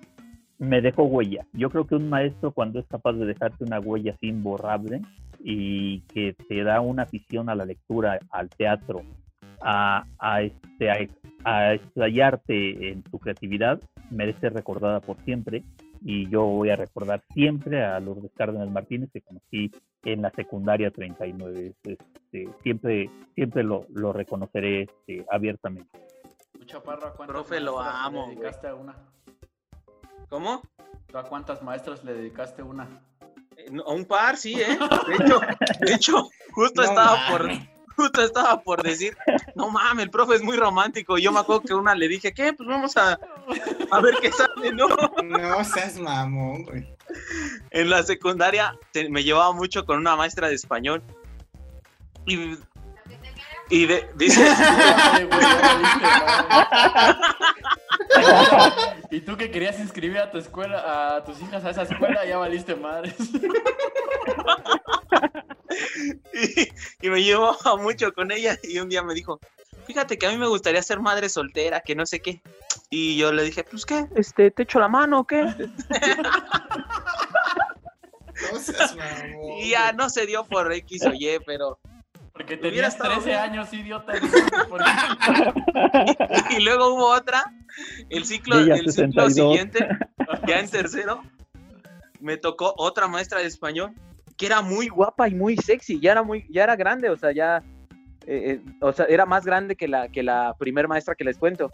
[0.60, 1.46] me dejó huella.
[1.54, 5.00] Yo creo que un maestro cuando es capaz de dejarte una huella así imborrable
[5.42, 9.02] y que te da una afición a la lectura, al teatro,
[9.62, 10.98] a, a, este, a,
[11.44, 15.64] a explayarte en tu creatividad, merece ser recordada por siempre.
[16.02, 19.70] Y yo voy a recordar siempre a Lourdes Cárdenas Martínez, que conocí
[20.04, 21.74] en la secundaria 39.
[21.84, 25.90] Este, siempre siempre lo, lo reconoceré este, abiertamente.
[26.66, 28.94] Chaparro, ¿a cuántas Profe, lo amo, le dedicaste a una?
[30.30, 30.62] ¿Cómo?
[31.08, 32.88] ¿Tú a cuántas maestras le dedicaste una?
[33.56, 34.78] Eh, no, A un par, sí, ¿eh?
[35.08, 35.40] De hecho,
[35.80, 37.50] de hecho justo No estaba por,
[37.96, 39.16] justo estaba por decir,
[39.56, 41.18] no mames, el profe es muy romántico.
[41.18, 42.52] Y yo me acuerdo que una le dije, ¿qué?
[42.52, 43.18] Pues vamos a,
[43.90, 44.86] a ver qué sale, ¿no?
[45.24, 46.86] No seas mamón, güey.
[47.70, 51.02] En la secundaria te- me llevaba mucho con una maestra de español.
[52.24, 52.56] Y,
[53.68, 54.46] y de- dice,
[59.10, 62.38] Y tú que querías inscribir a tu escuela, a tus hijas a esa escuela, ya
[62.38, 63.14] valiste madres.
[66.32, 68.56] y, y me llevaba mucho con ella.
[68.62, 69.40] Y un día me dijo,
[69.86, 72.40] fíjate que a mí me gustaría ser madre soltera, que no sé qué.
[72.90, 75.44] Y yo le dije, pues qué, este, te echo la mano o qué.
[78.52, 79.58] No seas mamón.
[79.58, 81.78] Y ya no se dio por X o Y, pero.
[82.32, 83.38] Porque tenías estado 13 bien.
[83.38, 84.14] años, idiota.
[84.68, 84.80] ¿Por
[86.50, 87.44] Y luego hubo otra,
[88.08, 88.94] el ciclo, el 62.
[88.94, 89.86] ciclo siguiente,
[90.48, 91.22] ya en tercero,
[92.20, 93.92] me tocó otra maestra de español
[94.36, 97.30] que era muy guapa y muy sexy, ya era muy, ya era grande, o sea,
[97.32, 97.62] ya,
[98.26, 101.36] eh, eh, o sea, era más grande que la, que la primer maestra que les
[101.36, 101.70] cuento,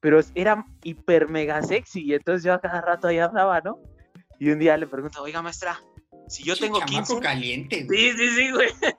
[0.00, 3.78] pero es- era hiper mega sexy, y entonces yo a cada rato ahí hablaba, ¿no?
[4.38, 5.78] Y un día le pregunto, oiga maestra,
[6.26, 7.98] si yo tengo Chamaco 15, caliente, güey.
[7.98, 8.68] Sí, sí, sí, güey.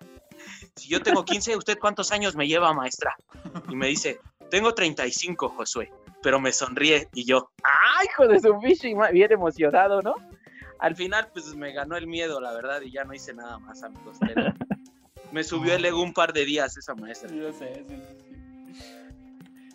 [0.76, 3.16] Si yo tengo 15, ¿usted cuántos años me lleva, maestra?
[3.68, 4.20] Y me dice,
[4.52, 5.92] tengo 35, Josué.
[6.28, 8.90] Pero me sonríe y yo, ¡ay, hijo de su bicho!
[9.13, 10.13] Bien emocionado, ¿no?
[10.78, 13.82] Al final, pues me ganó el miedo, la verdad, y ya no hice nada más,
[13.82, 14.18] amigos.
[14.20, 14.54] Pero
[15.32, 17.30] me subió el ego un par de días esa maestra.
[17.34, 17.96] Yo sé, sí,
[18.74, 18.84] sí.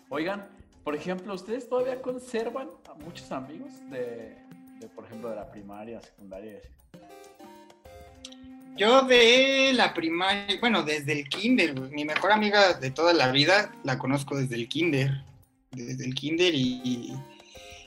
[0.09, 0.47] Oigan,
[0.83, 4.37] por ejemplo, ¿ustedes todavía conservan a muchos amigos de,
[4.79, 6.61] de, por ejemplo, de la primaria, secundaria?
[8.77, 13.71] Yo de la primaria, bueno, desde el kinder, mi mejor amiga de toda la vida
[13.83, 15.23] la conozco desde el kinder,
[15.73, 17.13] desde el kinder y,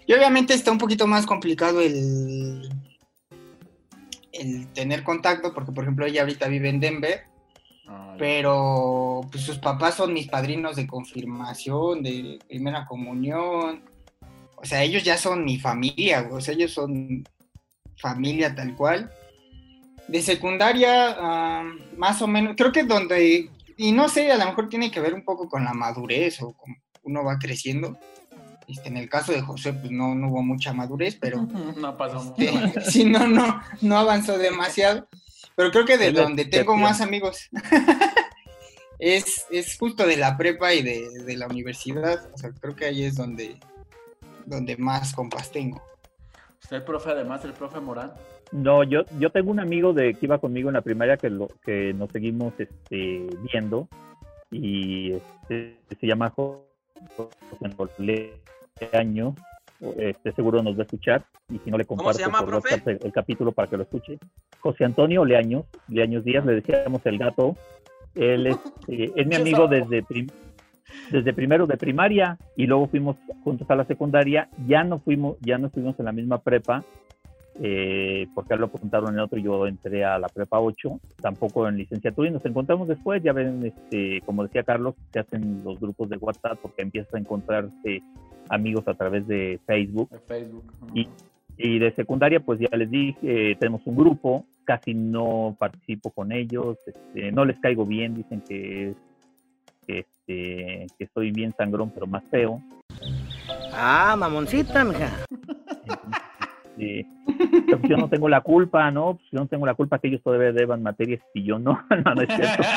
[0.06, 2.68] y obviamente está un poquito más complicado el,
[4.32, 7.24] el tener contacto porque por ejemplo ella ahorita vive en Denver,
[8.18, 13.82] pero pues sus papás son mis padrinos de confirmación, de primera comunión,
[14.56, 17.24] o sea, ellos ya son mi familia, o sea, ellos son
[17.98, 19.10] familia tal cual.
[20.08, 21.64] De secundaria, ah,
[21.96, 25.14] más o menos, creo que donde, y no sé, a lo mejor tiene que ver
[25.14, 27.96] un poco con la madurez o como uno va creciendo.
[28.68, 31.42] Este, en el caso de José, pues no, no hubo mucha madurez, pero
[31.76, 32.42] no pasó mucho.
[32.66, 35.08] este, sí, no, no, no avanzó demasiado.
[35.54, 37.48] Pero creo que de donde tengo más amigos
[38.98, 42.30] es, es justo de la prepa y de, de la universidad.
[42.34, 43.58] O sea, creo que ahí es donde,
[44.44, 45.82] donde más compas tengo.
[46.62, 48.12] Usted, profe, además del profe Morán.
[48.52, 51.48] No, yo, yo tengo un amigo de que iba conmigo en la primaria que lo
[51.64, 53.88] que nos seguimos este, viendo
[54.50, 56.30] y este, se llama
[58.92, 59.34] años,
[59.98, 62.74] este, seguro nos va a escuchar y si no le ¿Cómo comparto llama, por profe?
[62.74, 64.18] WhatsApp el, el capítulo para que lo escuche.
[64.60, 67.56] José Antonio Leaños, Leaños Díaz, le decíamos el gato.
[68.14, 68.56] Él es,
[68.88, 70.28] eh, es mi amigo desde, prim-
[71.10, 74.48] desde primero de primaria y luego fuimos juntos a la secundaria.
[74.66, 76.82] Ya no fuimos, ya no estuvimos en la misma prepa,
[77.62, 81.76] eh, porque a lo apuntaron en otro, yo entré a la prepa 8, tampoco en
[81.78, 86.08] licenciatura y nos encontramos después, ya ven, este, como decía Carlos, se hacen los grupos
[86.10, 88.02] de WhatsApp porque empiezas a encontrarse
[88.48, 90.64] amigos a través de Facebook En Facebook.
[90.94, 91.08] Y-
[91.58, 96.30] y de secundaria, pues ya les dije, eh, tenemos un grupo, casi no participo con
[96.30, 98.96] ellos, este, no les caigo bien, dicen que, es-
[99.86, 102.60] que, este, que soy bien sangrón, pero más feo.
[103.72, 105.10] Ah, mamoncita, mija.
[106.76, 109.16] Pero pues yo no tengo la culpa, ¿no?
[109.16, 112.14] Pues yo no tengo la culpa que ellos todavía deban materias y yo no, no,
[112.14, 112.62] no es cierto.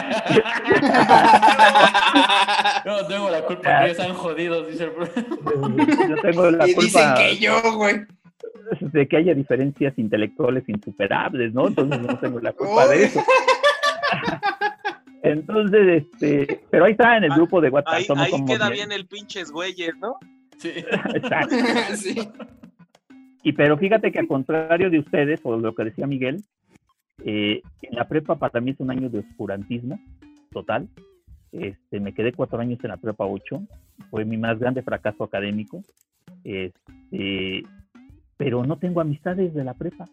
[2.85, 5.25] No tengo la culpa que ellos están jodidos, dice el profe.
[6.09, 8.05] Yo tengo la y dicen culpa que yo, güey.
[8.81, 11.67] de que haya diferencias intelectuales insuperables, ¿no?
[11.67, 13.23] Entonces no tengo la culpa de eso.
[15.23, 17.93] Entonces, este, pero ahí está en el grupo de WhatsApp.
[17.93, 20.17] Ahí, ahí como queda bien el pinches güeyes, ¿no?
[20.57, 20.71] Sí.
[21.13, 21.55] Exacto.
[21.95, 22.29] sí.
[23.43, 26.43] Y pero fíjate que al contrario de ustedes, o lo que decía Miguel,
[27.23, 29.99] eh, en la prepa para mí es un año de oscurantismo
[30.51, 30.87] total.
[31.51, 33.61] Este, me quedé cuatro años en la prepa 8,
[34.11, 35.83] fue mi más grande fracaso académico.
[36.43, 37.63] Este,
[38.37, 40.07] pero no tengo amistades de la prepa.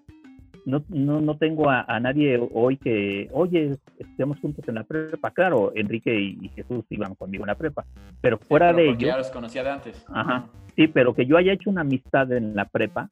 [0.66, 5.30] No, no, no tengo a, a nadie hoy que, oye, estemos juntos en la prepa.
[5.30, 7.84] Claro, Enrique y, y Jesús iban conmigo en la prepa,
[8.20, 10.04] pero fuera Pero de ellos, Ya los conocía de antes.
[10.12, 10.46] Ajá.
[10.74, 13.08] Sí, pero que yo haya hecho una amistad en la prepa,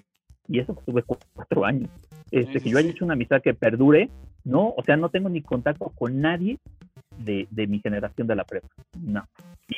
[0.48, 1.88] y eso tuve cu- cuatro años,
[2.32, 4.10] este, Sí, que yo haya hecho una amistad que perdure,
[4.44, 6.58] no, o sea, no tengo ni contacto con nadie
[7.18, 8.66] de, de mi generación de la prepa,
[9.00, 9.24] no.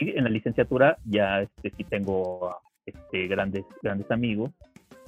[0.01, 4.51] Y en la licenciatura ya este, sí tengo este, grandes, grandes amigos,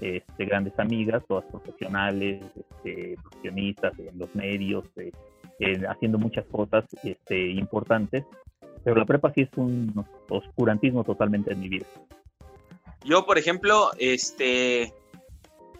[0.01, 5.13] este, grandes amigas, todas profesionales, este, profesionistas en los medios, eh,
[5.61, 8.25] eh, haciendo muchas cosas este, importantes,
[8.85, 11.87] pero la prepa sí es un oscurantismo totalmente en mi vida.
[13.05, 14.93] Yo, por ejemplo, este,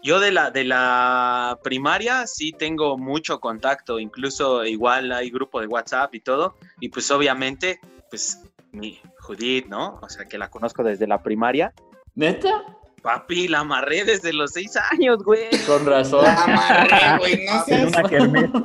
[0.03, 5.67] yo de la, de la primaria sí tengo mucho contacto, incluso igual hay grupo de
[5.67, 7.79] WhatsApp y todo, y pues obviamente,
[8.09, 9.99] pues mi Judith, ¿no?
[10.01, 11.73] O sea, que la conozco desde la primaria.
[12.15, 12.78] ¿Neta?
[13.01, 15.49] Papi, la amarré desde los seis años, güey.
[15.65, 16.23] Con razón.
[16.23, 18.49] La amarré, güey, no una kermés.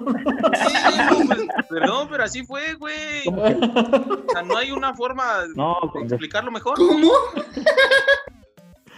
[0.55, 3.23] Sí, no, pues, perdón, pero así fue, güey.
[3.27, 6.77] O sea, no hay una forma No, de explicarlo mejor.
[6.77, 7.11] ¿Cómo?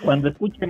[0.03, 0.66] cuando escuche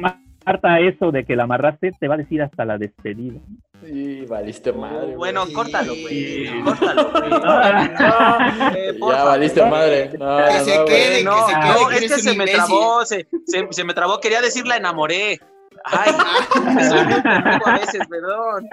[0.46, 3.40] Marta eso de que la amarraste, te va a decir hasta la despedida.
[3.84, 5.06] Sí, valiste madre.
[5.06, 5.16] güey.
[5.16, 6.62] Bueno, córtalo, güey.
[6.62, 7.30] Córtalo, güey.
[7.44, 10.10] Ah, Eh, ya valiste madre.
[10.16, 12.22] No, Que no, se no, quede, No, que se no, quede, que es eres que
[12.30, 15.40] se me trabó, se, se, se me trabó, quería decir la enamoré.
[15.84, 16.12] Ay,
[16.88, 17.20] soy muy
[17.64, 18.68] a veces, perdón.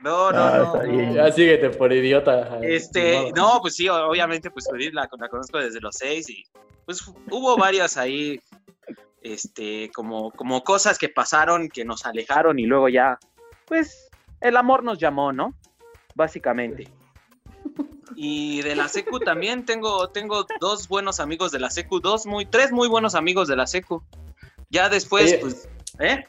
[0.00, 0.88] No, no, Ah, no.
[0.88, 1.14] bien.
[1.14, 2.58] Ya síguete por idiota.
[2.62, 6.44] Este, no, pues sí, obviamente, pues la, la conozco desde los seis y
[6.84, 8.38] pues hubo varias ahí,
[9.24, 13.18] este, como, como cosas que pasaron que nos alejaron y luego ya,
[13.66, 14.10] pues
[14.40, 15.54] el amor nos llamó, ¿no?
[16.14, 16.88] Básicamente.
[18.14, 22.46] Y de la secu también tengo, tengo dos buenos amigos de la secu, dos muy,
[22.46, 24.02] tres muy buenos amigos de la secu.
[24.70, 26.24] Ya después, Oye, pues, ¿eh?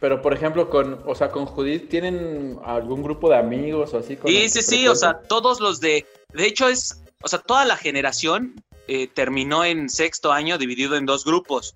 [0.00, 4.16] Pero por ejemplo, con, o sea, con Judith, ¿tienen algún grupo de amigos o así?
[4.16, 7.64] con Sí, sí, sí, o sea, todos los de, de hecho es, o sea, toda
[7.66, 8.54] la generación
[8.88, 11.72] eh, terminó en sexto año dividido en dos grupos.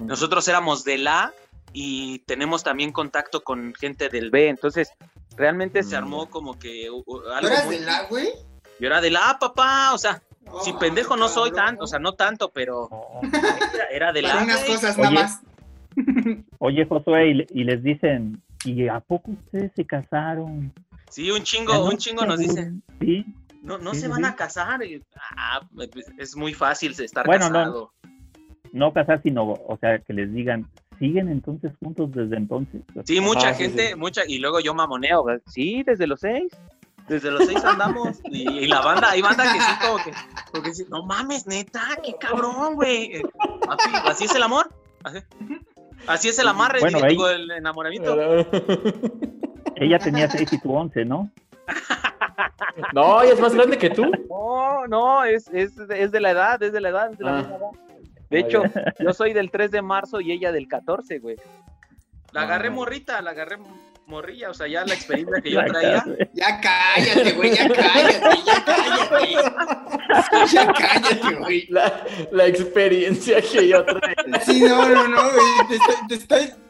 [0.00, 1.32] Nosotros éramos del A
[1.72, 4.90] y tenemos también contacto con gente del B, entonces
[5.36, 5.98] realmente se Mm.
[5.98, 8.28] armó como que uh, uh, ¿Tú algo eras muy- de la, güey?
[8.78, 10.22] Yo era del A, papá, o sea,
[10.64, 13.20] si Ay, pendejo no soy tanto, o sea, no tanto, pero No.
[13.72, 14.42] era, era del A.
[14.42, 14.74] unas güey.
[14.74, 15.02] cosas Oye.
[15.02, 15.40] nada más.
[16.58, 20.72] Oye, Josué, y, le- y les dicen, ¿y a poco ustedes se casaron?
[21.10, 22.82] Sí, un chingo, no un chingo nos se dice, aburren".
[23.00, 23.24] Sí,
[23.62, 24.24] no, no Sí, se van sí.
[24.30, 24.80] a casar.
[25.36, 27.52] Ah, pues, es muy fácil estar Bueno, no.
[27.58, 27.92] casado.
[28.02, 28.12] no
[28.94, 30.66] casar, sino, o sea, que les digan,
[30.98, 32.82] ¿siguen entonces juntos desde entonces?
[33.04, 33.94] Sí, mucha gente, sí.
[33.96, 35.38] mucha, y luego yo mamoneo, güey.
[35.46, 36.52] sí, desde los seis,
[37.08, 40.12] desde los seis andamos, y, y la banda, hay banda que sí, como que,
[40.50, 43.22] como que sí, no mames, neta, qué cabrón, güey, Eh,
[44.06, 44.70] así es el amor,
[45.04, 45.18] así,
[46.06, 48.16] así es el amarre, Bueno, digo, ahí- digo, el enamoramiento,
[49.76, 51.28] Ella tenía seis y tú once, ¿no?
[52.94, 54.10] no, ella es más grande que tú.
[54.28, 57.32] no, no, es, es, es de la edad, es de la edad, es de la
[57.32, 57.38] Ah.
[57.40, 57.70] misma edad.
[58.32, 58.62] De Ah, hecho,
[58.98, 61.36] yo soy del 3 de marzo y ella del 14, güey.
[62.32, 62.44] La Ah.
[62.44, 63.58] agarré morrita, la agarré
[64.06, 66.04] morrilla, o sea, ya la experiencia que yo La traía.
[66.32, 70.52] Ya cállate, güey, ya cállate, ya cállate.
[70.52, 71.66] Ya cállate, güey.
[71.68, 74.40] La, la experiencia que yo traigo.
[74.44, 75.68] Sí, no, no, no, güey.
[75.68, 76.62] Te estoy, te estoy, te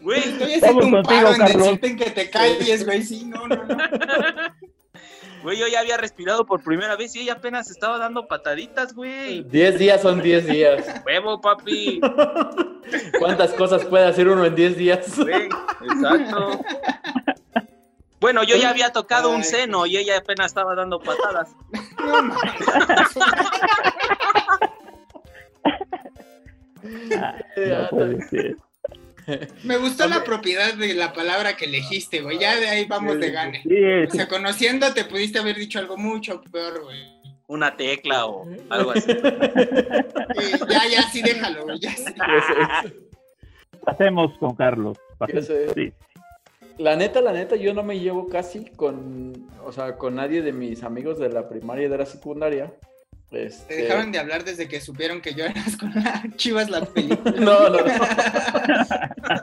[0.00, 3.02] Güey, estoy haciendo un contigo, paro en decirte que te calles, güey.
[3.02, 3.76] Sí, no, no, no.
[5.42, 9.42] güey, yo ya había respirado por primera vez y ella apenas estaba dando pataditas, güey.
[9.44, 10.86] 10 días son 10 días.
[11.06, 12.00] Huevo, papi.
[13.18, 15.18] ¿Cuántas cosas puede hacer uno en 10 días?
[15.18, 15.48] Güey,
[15.90, 16.60] exacto.
[18.20, 21.54] Bueno, yo ya había tocado un seno y ella apenas estaba dando patadas.
[21.98, 22.36] No.
[27.56, 28.56] No puede ser.
[29.64, 32.38] Me gustó la propiedad de la palabra que elegiste, güey.
[32.38, 33.62] Ya de ahí vamos de gane.
[33.62, 36.98] Sí, O sea, conociéndote pudiste haber dicho algo mucho peor, güey.
[37.46, 39.12] Una tecla o algo así.
[40.68, 41.78] Ya, ya, sí, déjalo, güey.
[41.78, 42.04] Ya, sí.
[43.84, 44.98] Pasemos con Carlos.
[45.74, 45.92] Sí.
[46.78, 50.52] La neta, la neta, yo no me llevo casi con, o sea, con nadie de
[50.52, 52.72] mis amigos de la primaria y de la secundaria.
[53.30, 56.82] Te Este, dejaron de hablar desde que supieron que yo eras con la Chivas la
[56.86, 57.32] película.
[57.38, 57.84] No, no, no.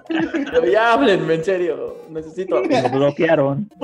[0.07, 2.05] Pero ya háblenme, en serio.
[2.09, 2.61] Necesito.
[2.61, 3.69] Lo bloquearon.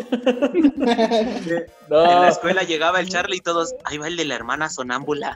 [1.93, 5.35] En la escuela llegaba el Charlie y todos, ahí va el de la hermana sonámbula.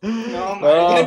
[0.00, 1.06] No, no,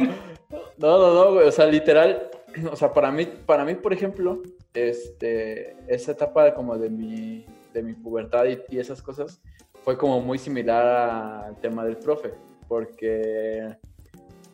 [0.77, 1.47] no, no, no, güey.
[1.47, 2.29] O sea, literal.
[2.69, 4.43] O sea, para mí, para mí, por ejemplo,
[4.73, 9.39] este, esa etapa como de mi, de mi pubertad y, y esas cosas
[9.85, 12.33] fue como muy similar al tema del profe,
[12.67, 13.77] porque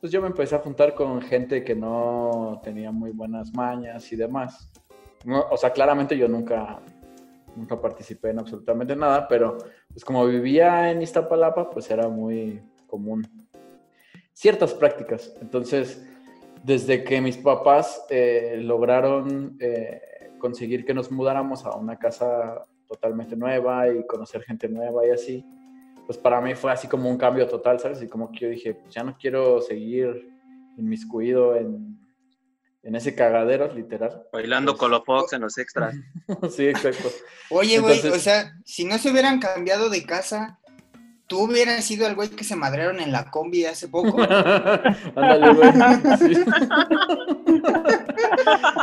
[0.02, 4.18] pues yo me empecé a juntar con gente que no tenía muy buenas mañas y
[4.18, 4.70] demás.
[5.24, 6.82] No, o sea, claramente yo nunca,
[7.56, 9.58] nunca participé en absolutamente nada, pero
[9.90, 13.26] pues como vivía en Iztapalapa, pues era muy común
[14.34, 15.34] ciertas prácticas.
[15.40, 16.06] Entonces,
[16.62, 20.02] desde que mis papás eh, lograron eh,
[20.40, 25.46] conseguir que nos mudáramos a una casa totalmente nueva y conocer gente nueva y así,
[26.06, 28.02] pues para mí fue así como un cambio total, ¿sabes?
[28.02, 30.30] Y como que yo dije, pues ya no quiero seguir
[30.78, 31.98] inmiscuido en,
[32.84, 34.24] en ese cagadero, literal.
[34.34, 35.96] Bailando Colofox en los extras.
[36.52, 37.10] sí, exacto.
[37.50, 40.60] Oye, güey, o sea, si no se hubieran cambiado de casa,
[41.32, 44.22] tú hubieras sido el güey que se madrearon en la combi hace poco.
[45.16, 45.72] Ándale, güey.
[46.18, 46.44] Sí.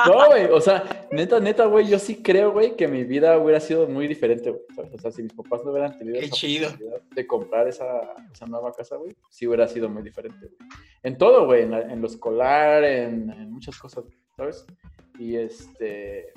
[0.06, 3.60] No, güey, o sea, neta, neta, güey, yo sí creo, güey, que mi vida hubiera
[3.60, 4.88] sido muy diferente, güey.
[4.94, 6.70] O sea, si mis papás no hubieran tenido Qué esa chido.
[7.14, 10.70] de comprar esa, esa nueva casa, güey, sí hubiera sido muy diferente, güey.
[11.02, 14.04] En todo, güey, en lo escolar, en, en muchas cosas,
[14.38, 14.64] ¿sabes?
[15.18, 16.32] Y este...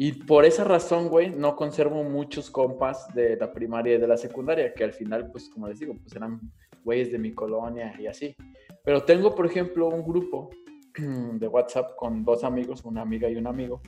[0.00, 4.16] Y por esa razón, güey, no conservo muchos compas de la primaria y de la
[4.16, 6.40] secundaria, que al final, pues, como les digo, pues eran
[6.84, 8.36] güeyes de mi colonia y así.
[8.84, 10.50] Pero tengo, por ejemplo, un grupo
[10.96, 13.82] de WhatsApp con dos amigos, una amiga y un amigo,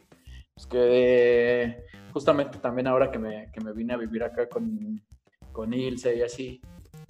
[0.53, 5.01] pues que justamente también ahora que me, que me vine a vivir acá con,
[5.53, 6.61] con Ilse y así,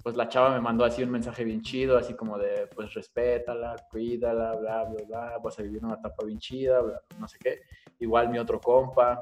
[0.02, 3.76] pues la chava me mandó así un mensaje bien chido, así como de, pues respétala,
[3.90, 6.80] cuídala, bla, bla, bla, vas a vivir una etapa bien chida,
[7.18, 7.62] no sé qué.
[7.98, 9.20] Igual mi otro compa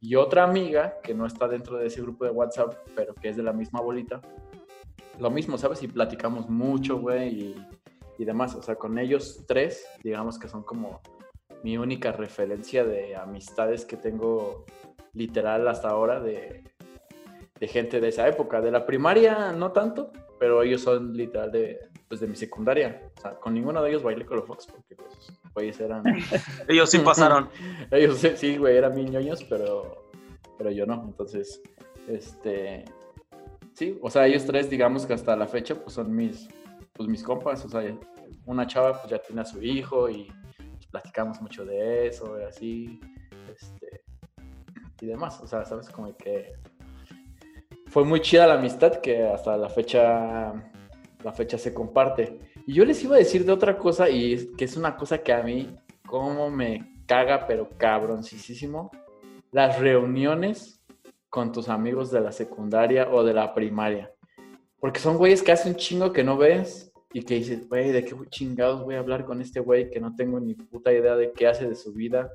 [0.00, 3.36] y otra amiga que no está dentro de ese grupo de WhatsApp, pero que es
[3.36, 4.20] de la misma bolita.
[5.18, 5.82] Lo mismo, ¿sabes?
[5.82, 7.66] Y platicamos mucho, güey, y,
[8.18, 8.54] y demás.
[8.54, 11.00] O sea, con ellos tres, digamos que son como
[11.64, 14.64] mi única referencia de amistades que tengo
[15.12, 16.62] literal hasta ahora de,
[17.60, 18.60] de gente de esa época.
[18.60, 23.10] De la primaria no tanto, pero ellos son literal de, pues, de mi secundaria.
[23.16, 26.02] O sea, con ninguno de ellos bailé con los Fox porque pues, güeyes eran...
[26.68, 27.50] Ellos sí pasaron.
[27.90, 30.10] Ellos sí, güey, eran bien ñoños, pero,
[30.56, 31.04] pero yo no.
[31.06, 31.62] Entonces,
[32.08, 32.86] este...
[33.74, 36.48] Sí, o sea, ellos tres, digamos que hasta la fecha, pues son mis,
[36.92, 37.64] pues, mis compas.
[37.64, 37.82] O sea,
[38.44, 42.42] una chava pues ya tiene a su hijo y pues, platicamos mucho de eso y
[42.42, 43.00] así.
[43.50, 44.02] Este,
[45.00, 45.40] y demás.
[45.40, 46.52] O sea, sabes, como que
[47.90, 50.52] fue muy chida la amistad que hasta la fecha,
[51.24, 52.38] la fecha se comparte.
[52.66, 55.32] Y yo les iba a decir de otra cosa y que es una cosa que
[55.32, 55.76] a mí,
[56.06, 58.92] como me caga, pero cabroncísimo,
[59.50, 60.80] las reuniones
[61.28, 64.12] con tus amigos de la secundaria o de la primaria.
[64.78, 68.04] Porque son güeyes que hace un chingo que no ves y que dices, güey, ¿de
[68.04, 71.32] qué chingados voy a hablar con este güey que no tengo ni puta idea de
[71.32, 72.30] qué hace de su vida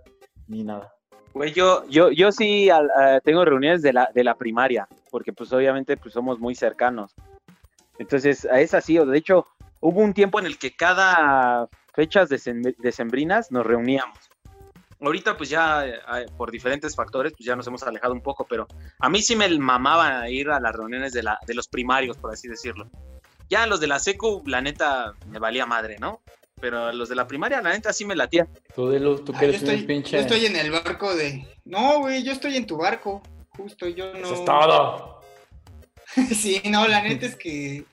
[0.47, 0.93] ni nada?
[1.34, 5.53] Güey, yo, yo, yo sí eh, tengo reuniones de la, de la primaria, porque pues
[5.53, 7.16] obviamente pues somos muy cercanos.
[7.97, 9.45] Entonces, es así, o de hecho,
[9.80, 14.20] hubo un tiempo en el que cada fechas decem- decembrinas nos reuníamos.
[14.99, 18.68] Ahorita pues ya eh, por diferentes factores pues ya nos hemos alejado un poco, pero
[18.99, 22.34] a mí sí me mamaba ir a las reuniones de, la, de los primarios, por
[22.34, 22.89] así decirlo.
[23.49, 26.20] Ya los de la secu, la neta, me valía madre, ¿no?
[26.59, 28.47] pero los de la primaria, la neta, sí me latía.
[28.76, 30.18] Tú, Delu, tú Ah, yo, un estoy, pinche.
[30.18, 31.45] yo estoy en el barco de.
[31.63, 33.22] No, güey, yo estoy en tu barco.
[33.58, 34.20] Justo, yo no.
[34.20, 35.22] Eso es todo.
[36.36, 37.86] sí, no, la neta es que.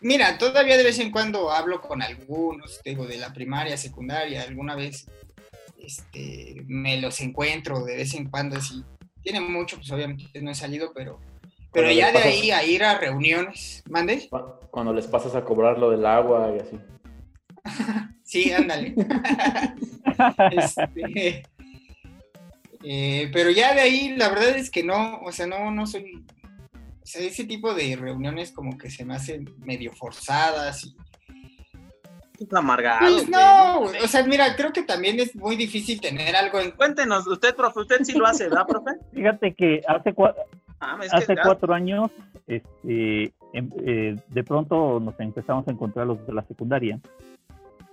[0.00, 4.76] Mira, todavía de vez en cuando hablo con algunos, digo, de la primaria, secundaria, alguna
[4.76, 5.06] vez
[5.80, 8.84] este, me los encuentro de vez en cuando, así.
[9.22, 11.18] Tiene mucho, pues obviamente no he salido, pero.
[11.72, 14.28] Pero Cuando ya de ahí a ir a reuniones, ¿mande?
[14.30, 14.40] Cu-
[14.70, 16.78] Cuando les pasas a cobrar lo del agua y así.
[18.22, 18.94] Sí, ándale.
[20.52, 21.42] Este,
[22.82, 26.24] eh, pero ya de ahí, la verdad es que no, o sea, no, no soy.
[26.74, 30.84] O sea, ese tipo de reuniones como que se me hacen medio forzadas.
[30.84, 30.96] Y,
[32.40, 33.00] Es amargado.
[33.00, 36.70] pues güey, no, o sea, mira, creo que también es muy difícil tener algo en.
[36.72, 38.92] Cuéntenos, usted, profe, usted sí lo hace, ¿verdad, profe?
[39.12, 40.34] Fíjate que hace, cua-
[40.80, 42.10] Ah, es que hace cuatro años,
[42.46, 47.00] este, em- eh, de pronto nos empezamos a encontrar los de la secundaria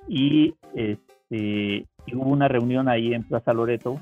[0.08, 4.00] y, este, y hubo una reunión ahí en Plaza Loreto.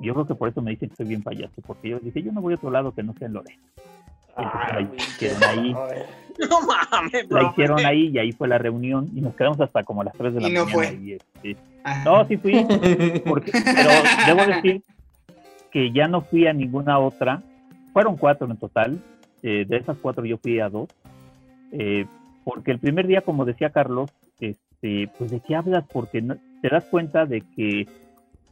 [0.00, 2.32] Yo creo que por eso me dicen que soy bien payaso, porque yo dije, yo
[2.32, 3.58] no voy a otro lado que no sea en Loreto.
[4.36, 5.72] Entonces la hicieron ahí,
[6.50, 10.04] No mames, la hicieron ahí y ahí fue la reunión y nos quedamos hasta como
[10.04, 10.74] las 3 de la Y no mañana.
[10.74, 11.16] fue.
[11.44, 11.56] este.
[11.82, 12.04] Ajá.
[12.04, 12.52] No, sí fui,
[13.26, 13.90] porque, pero
[14.26, 14.82] debo decir
[15.70, 17.42] que ya no fui a ninguna otra.
[17.94, 18.98] Fueron cuatro en total.
[19.42, 20.88] eh, de esas cuatro yo fui a dos.
[21.72, 22.04] eh,
[22.44, 26.68] porque el primer día, como decía Carlos, este, pues de qué hablas, porque no- te
[26.68, 27.86] das cuenta de que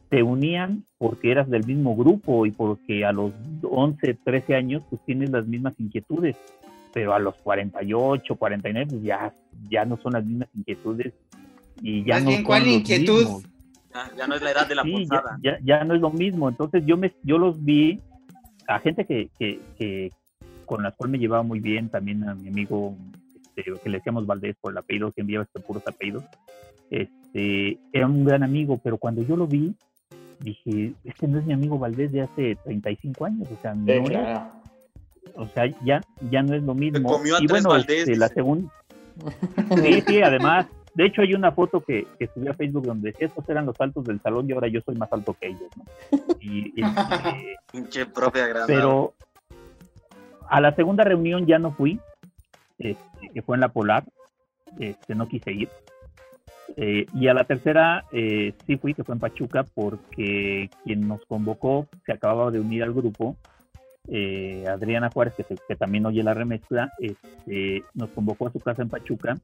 [0.09, 3.31] te unían porque eras del mismo grupo y porque a los
[3.63, 6.35] 11, 13 años pues tienes las mismas inquietudes,
[6.93, 9.33] pero a los 48, 49 pues ya,
[9.69, 11.13] ya no son las mismas inquietudes
[11.81, 13.19] y ya no bien, son ¿cuál los inquietud?
[13.19, 13.43] mismos.
[13.93, 15.39] Ya, ya no es la edad de la Sí, ya, posada.
[15.41, 16.49] ya, ya no es lo mismo.
[16.49, 17.99] Entonces yo me, yo los vi
[18.67, 20.11] a gente que, que, que
[20.65, 22.95] con las cuales me llevaba muy bien, también a mi amigo
[23.55, 26.23] este, que le decíamos Valdés por el apellido, que enviaba este puros apellidos.
[26.89, 29.73] Este, era un gran amigo, pero cuando yo lo vi,
[30.39, 33.97] dije, este no es mi amigo Valdés de hace 35 años, o sea, no Eh,
[34.03, 34.51] es, claro.
[35.35, 37.07] o sea, ya, ya no es lo mismo.
[37.09, 38.71] comió a y tres bueno, Valdés, este, la segunda,
[39.83, 40.67] Sí, sí, además.
[40.93, 43.75] De hecho, hay una foto que, que subí a Facebook donde decía, estos eran los
[43.81, 45.83] altos del salón y ahora yo soy más alto que ellos, ¿no?
[46.39, 48.73] Y, y, este, Pinche profe agradable.
[48.75, 49.13] pero
[50.47, 51.99] a la segunda reunión ya no fui,
[52.79, 54.05] este, que fue en la Polar,
[54.79, 55.69] este, no quise ir.
[56.77, 61.23] Eh, y a la tercera eh, sí fui, que fue en Pachuca, porque quien nos
[61.25, 63.35] convocó se acababa de unir al grupo,
[64.07, 68.81] eh, Adriana Juárez, que, se- también oye la remezcla, este, nos convocó a su casa
[68.81, 69.37] en Pachuca.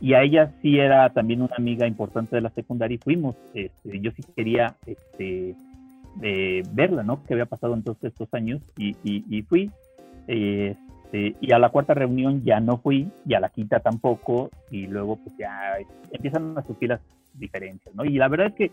[0.00, 3.36] Y a ella sí era también una amiga importante de la secundaria y fuimos.
[3.54, 5.54] Este, yo sí quería este,
[6.22, 7.24] eh, verla, ¿no?
[7.24, 9.70] Que había pasado en todos estos años y, y- y fui.
[11.12, 14.86] Este, y a la cuarta reunión ya no fui y a la quinta tampoco y
[14.86, 15.76] luego pues ya
[16.10, 17.00] empiezan a surgir las
[17.34, 18.04] diferencias, ¿no?
[18.04, 18.70] Y la verdad es que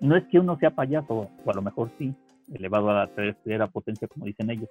[0.00, 2.12] no es que uno sea payaso, o a lo mejor sí,
[2.52, 4.68] elevado a la tercera potencia como dicen ellos.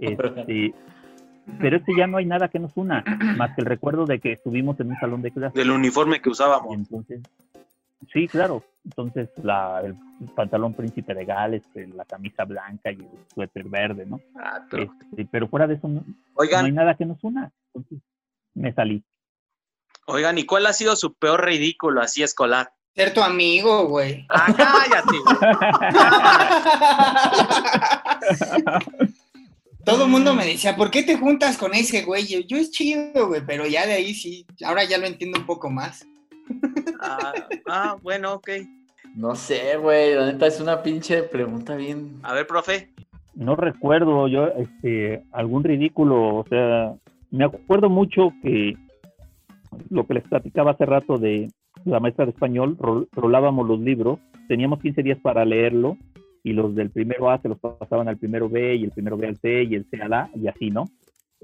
[0.00, 0.74] Este,
[1.60, 3.04] pero es que ya no hay nada que nos una,
[3.36, 5.56] más que el recuerdo de que estuvimos en un salón de clase.
[5.56, 6.74] Del uniforme que usábamos.
[6.74, 7.20] entonces,
[8.12, 8.64] sí, claro.
[8.86, 9.96] Entonces, la, el
[10.36, 14.20] pantalón príncipe de Gales, eh, la camisa blanca y el suéter verde, ¿no?
[14.40, 16.04] Ah, pero- Este, pero fuera de eso, no,
[16.38, 17.50] hay nada que nos una.
[17.74, 17.98] Entonces,
[18.54, 19.02] me salí.
[20.06, 22.72] oigan, ¿y cuál ha sido su peor ridículo así escolar?
[22.94, 24.24] Ser tu amigo, güey.
[24.30, 25.36] Ah, cállate, güey.
[29.84, 32.26] Todo el mundo me decía, ¿por qué te juntas con ese güey?
[32.26, 35.46] Yo, yo es chido, güey, pero ya de ahí sí, ahora ya lo entiendo un
[35.46, 36.04] poco más.
[37.00, 37.32] Ah,
[37.66, 38.50] ah, bueno, ok.
[39.14, 40.14] No sé, güey.
[40.14, 42.18] La neta es una pinche pregunta bien.
[42.22, 42.90] A ver, profe.
[43.34, 46.94] No recuerdo yo este, algún ridículo, o sea,
[47.30, 48.74] me acuerdo mucho que
[49.90, 51.50] lo que les platicaba hace rato de
[51.84, 54.18] la maestra de español, rol- rolábamos los libros,
[54.48, 55.98] teníamos 15 días para leerlo
[56.42, 59.26] y los del primero A se los pasaban al primero B y el primero B
[59.28, 60.86] al C y el C al A y así, ¿no?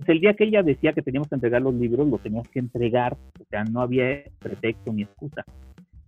[0.06, 3.16] El día que ella decía que teníamos que entregar los libros, los teníamos que entregar,
[3.38, 5.44] o sea, no había pretexto ni excusa.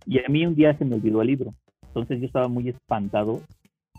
[0.05, 1.53] Y a mí un día se me olvidó el libro,
[1.87, 3.41] entonces yo estaba muy espantado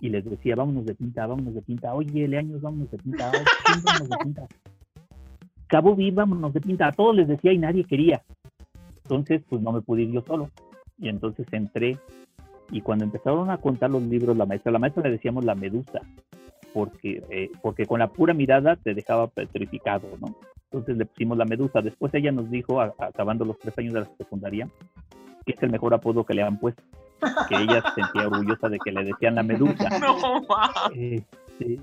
[0.01, 3.33] y les decía, vámonos de pinta, vámonos de pinta, oye, Leaños, vámonos de pinta,
[3.85, 4.47] vámonos de pinta.
[5.69, 8.23] Cabo Vi, vámonos de pinta, a todos les decía y nadie quería.
[9.03, 10.51] Entonces, pues no me pude ir yo solo.
[10.99, 11.99] Y entonces entré
[12.71, 16.01] y cuando empezaron a contar los libros, la maestra, la maestra le decíamos la medusa,
[16.73, 20.35] porque, eh, porque con la pura mirada te dejaba petrificado, ¿no?
[20.71, 21.81] Entonces le pusimos la medusa.
[21.81, 24.69] Después ella nos dijo, a- acabando los tres años de la secundaria,
[25.47, 26.83] que es el mejor apodo que le han puesto,
[27.49, 29.89] que ella se sentía orgullosa de que le decían la medusa.
[30.01, 30.71] No, ma.
[30.95, 31.79] Este,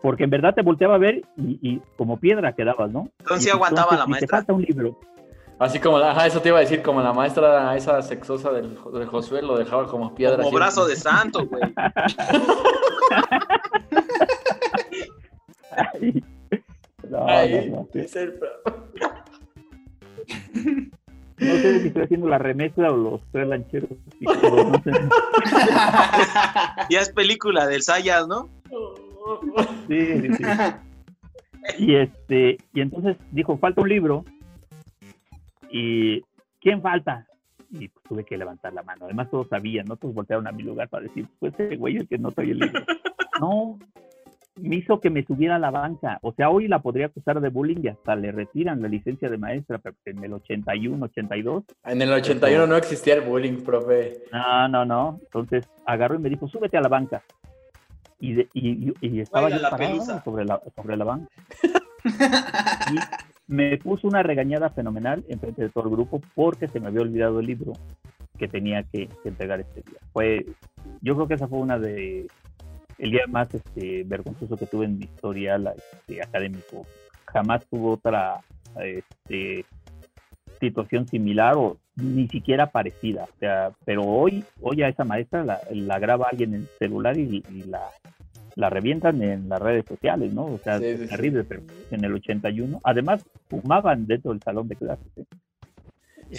[0.00, 3.08] porque en verdad te volteaba a ver y, y como piedra quedabas, ¿no?
[3.20, 4.26] Entonces Y sí aguantaba la dice, maestra.
[4.26, 4.98] Te falta un libro.
[5.58, 8.76] Así como, la- ajá, eso te iba a decir, como la maestra esa sexosa del,
[8.92, 10.36] del Josué lo dejaba como piedra.
[10.36, 10.56] Como así.
[10.56, 11.62] brazo de santo, güey.
[15.76, 16.22] Ay,
[17.10, 17.98] no, Ay, no, no, sí.
[18.00, 18.38] es el-
[21.38, 23.90] No sé si estoy haciendo la remezcla o los tres lancheros.
[24.20, 24.92] y todo, no sé.
[26.90, 28.48] Ya es película del Sayas, ¿no?
[29.88, 30.44] Sí, sí, sí.
[31.78, 34.24] Y este, y entonces dijo, falta un libro.
[35.70, 36.22] Y
[36.60, 37.26] ¿quién falta?
[37.70, 39.06] Y pues, tuve que levantar la mano.
[39.06, 39.96] Además todos sabían, ¿no?
[39.96, 42.50] Todos voltearon a mi lugar para decir, pues ese güey es el que no trae
[42.52, 42.84] el libro.
[43.40, 43.78] No,
[44.56, 46.18] me hizo que me subiera a la banca.
[46.22, 49.36] O sea, hoy la podría acusar de bullying y hasta le retiran la licencia de
[49.38, 54.22] maestra, pero en el 81, 82, En el 81 no existía el bullying, profe.
[54.32, 55.20] no, no, no.
[55.24, 57.22] Entonces agarró y me dijo, súbete a la banca.
[58.20, 61.28] Y, de- y, y- y estaba Baila yo la parado sobre la, sobre la banca.
[62.92, 62.98] Y
[63.46, 67.00] me puso una regañada fenomenal en frente de todo el grupo porque se me había
[67.02, 67.72] olvidado el libro
[68.38, 69.98] que tenía que, que entregar este día.
[70.12, 70.46] Fue,
[71.02, 72.26] yo creo que esa fue una de
[72.98, 76.86] el día más este, vergonzoso que tuve en mi historial este, académico.
[77.26, 78.40] Jamás tuve otra
[78.80, 79.64] este,
[80.60, 83.24] situación similar o ni siquiera parecida.
[83.24, 87.16] O sea, pero hoy, hoy a esa maestra la, la graba alguien en el celular
[87.18, 87.82] y, y la,
[88.56, 90.44] la revientan en las redes sociales, ¿no?
[90.46, 91.10] O sea, Sí, es sí, sí.
[91.10, 92.80] terrible, pero en el 81.
[92.84, 95.06] Además, fumaban dentro del salón de clases.
[95.16, 95.24] ¿eh?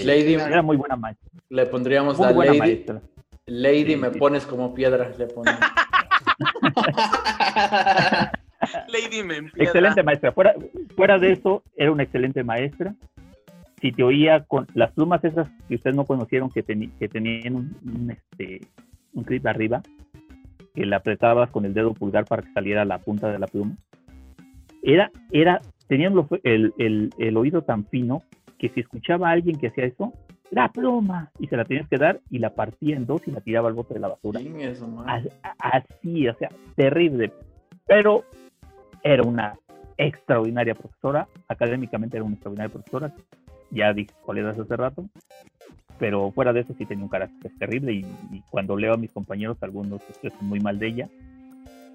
[0.03, 1.30] Lady, Era muy buena maestra.
[1.49, 2.60] le pondríamos Muy la buena Lady.
[2.60, 3.01] maestra.
[3.47, 4.20] Lady, Sí, me sí.
[4.20, 5.60] pones como piedra, le ponemos.
[8.88, 9.22] Lady.
[9.58, 10.32] Excelente maestra.
[10.32, 10.54] Fuera,
[10.96, 12.94] fuera de eso, era una excelente maestra.
[13.82, 17.78] Si te oía con las plumas esas que ustedes no conocieron, que, que tenían un,
[17.86, 18.62] un, este,
[19.14, 19.82] un clip arriba,
[20.74, 23.76] que le apretabas con el dedo pulgar para que saliera la punta de la pluma.
[24.82, 26.14] Era, era, tenían
[26.44, 28.24] el, el- el oído tan fino
[28.58, 30.14] que si escuchaba a alguien que hacía eso,
[30.52, 33.41] la pluma, y se la tenías que dar y la partía en dos y la
[33.41, 34.39] tiraba al bote de la basura.
[35.60, 37.32] Así, o sea, terrible.
[37.86, 38.24] Pero
[39.04, 39.58] era una
[39.98, 43.14] extraordinaria profesora, académicamente era una extraordinaria profesora,
[43.72, 45.06] ya dije cuál era hace rato,
[46.00, 49.12] pero fuera de eso sí tenía un carácter terrible y, y cuando leo a mis
[49.12, 51.10] compañeros algunos expresan muy mal de ella.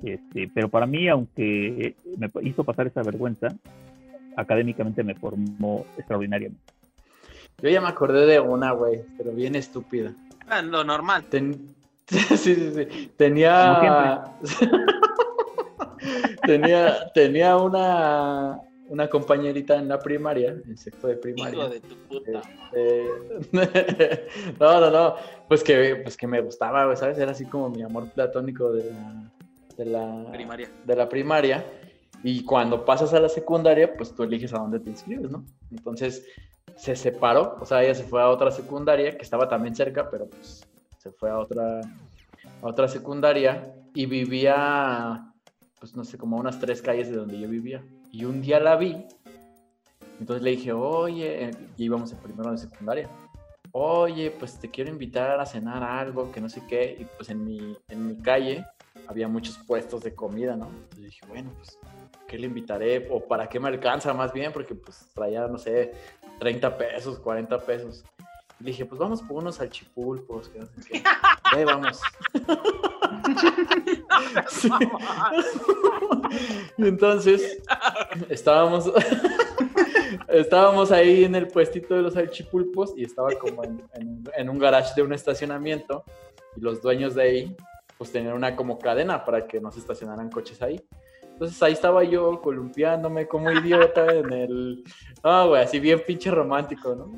[0.02, 3.48] Este, pero para mí, aunque me hizo pasar esa vergüenza,
[4.36, 6.72] académicamente me formó extraordinariamente.
[7.62, 10.12] Yo ya me acordé de una, güey, pero bien estúpida.
[10.48, 11.24] Ah, Lo normal.
[11.28, 11.74] Ten-
[12.06, 13.12] sí, sí, sí.
[13.16, 14.24] Tenía.
[16.46, 21.58] tenía, tenía una, una compañerita en la primaria, en sexto de primaria.
[21.60, 22.42] Hijo de tu puta.
[22.72, 23.08] Este,
[24.58, 25.14] no, no, no.
[25.48, 27.18] Pues que, pues que me gustaba, güey, ¿sabes?
[27.18, 29.30] Era así como mi amor platónico de la,
[29.76, 30.68] de la Primaria.
[30.84, 31.64] de la primaria.
[32.22, 35.44] Y cuando pasas a la secundaria, pues tú eliges a dónde te inscribes, ¿no?
[35.70, 36.26] Entonces
[36.80, 40.26] se separó, o sea, ella se fue a otra secundaria que estaba también cerca, pero
[40.26, 40.66] pues
[40.96, 41.82] se fue a otra,
[42.62, 45.30] otra secundaria y vivía,
[45.78, 47.84] pues no sé, como a unas tres calles de donde yo vivía.
[48.10, 49.04] Y un día la vi,
[50.18, 53.10] entonces le dije, oye, y íbamos en primero de secundaria.
[53.72, 56.96] Oye, pues te quiero invitar a cenar algo, que no sé qué.
[56.98, 58.64] Y pues en mi, en mi calle
[59.06, 60.68] había muchos puestos de comida, ¿no?
[60.68, 61.78] Entonces dije, bueno, pues,
[62.26, 63.08] ¿qué le invitaré?
[63.10, 65.92] O para qué me alcanza más bien, porque pues traía, no sé,
[66.40, 68.02] 30 pesos, 40 pesos.
[68.58, 71.02] Y dije, pues vamos por unos salchipulpos, que no sé qué.
[71.52, 72.00] Ahí vamos.
[74.48, 74.68] Sí.
[76.78, 77.58] Y entonces
[78.28, 78.90] estábamos,
[80.28, 84.58] estábamos ahí en el puestito de los salchipulpos y estaba como en, en- en un
[84.58, 86.04] garage de un estacionamiento
[86.56, 87.56] y los dueños de ahí
[87.98, 90.80] pues tenían una como cadena para que no se estacionaran coches ahí.
[91.40, 94.84] Entonces ahí estaba yo columpiándome como idiota en el...
[95.22, 97.10] Ah, güey, así bien pinche romántico, ¿no?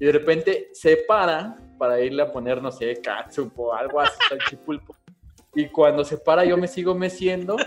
[0.00, 4.14] Y de repente se para para irle a poner, no sé, catsup o algo así,
[4.30, 4.96] salchipulpo.
[5.54, 7.58] Y cuando se para yo me sigo meciendo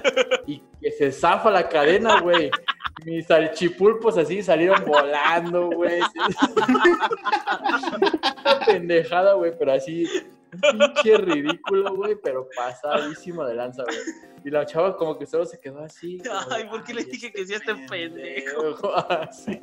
[0.48, 2.50] y que se zafa la cadena, güey.
[3.06, 6.02] Mis salchipulpos así salieron volando, güey.
[8.66, 10.08] Pendejada, güey, pero así,
[10.62, 13.98] pinche ridículo, güey, pero pasadísimo de lanza, güey.
[14.44, 16.20] Y la chava como que solo se quedó así.
[16.24, 18.76] como Ay, ¿por qué les "Ay, dije este que sí a este pendejo?
[19.32, 19.60] Sí,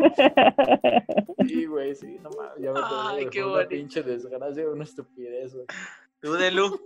[1.49, 5.67] Sí, güey, sí, no mames, ya me Ay, qué una pinche desgracia, una estupidez, güey.
[6.21, 6.81] Tú, Delu,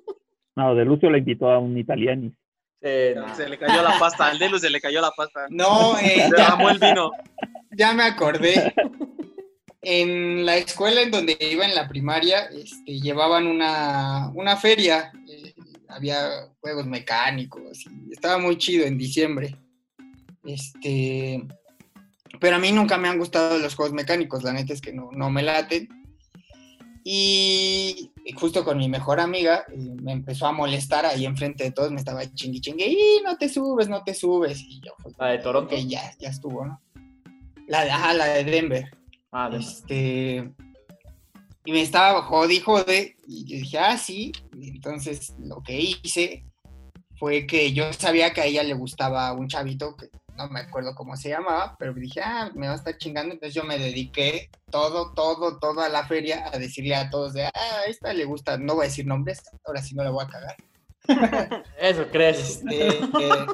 [0.57, 2.33] No, de Lucio la invitó a un italiani.
[2.81, 3.35] Eh, nah.
[3.35, 4.27] se le cayó la pasta.
[4.29, 5.47] Al Delu se le cayó la pasta.
[5.51, 7.11] No, eh, Se derramó el vino.
[7.77, 8.75] ya me acordé.
[9.89, 15.13] En la escuela en donde iba en la primaria, este, llevaban una, una feria.
[15.29, 15.55] eh,
[15.89, 19.57] había juegos mecánicos y estaba muy chido en diciembre.
[20.45, 21.47] Este,
[22.41, 25.11] Pero a mí nunca me han gustado los juegos mecánicos, la neta es que no,
[25.13, 25.89] no me laten.
[27.05, 31.93] Y justo con mi mejor amiga eh, me empezó a molestar ahí enfrente de todos,
[31.93, 34.61] me estaba chingui chingue, y no te subes, no te subes.
[34.61, 35.71] Y yo La de Toronto.
[35.71, 36.83] que ya, ya estuvo, ¿no?
[37.69, 38.91] La de, ajá, la de Denver.
[39.39, 40.51] Ah, Este.
[41.67, 43.17] Y me estaba jodi, jode.
[43.29, 44.33] Y yo dije, ah, sí.
[44.59, 46.47] Y entonces lo que hice
[47.19, 50.09] fue que yo sabía que a ella le gustaba un chavito que
[50.39, 53.35] no me acuerdo cómo se llamaba, pero dije, ah, me va a estar chingando.
[53.35, 57.53] Entonces yo me dediqué todo, todo, toda la feria a decirle a todos de, ah,
[57.55, 60.29] a esta le gusta, no voy a decir nombres, ahora sí no la voy a
[60.29, 60.57] cagar.
[61.79, 62.63] Eso crees.
[62.65, 63.47] Este, eh,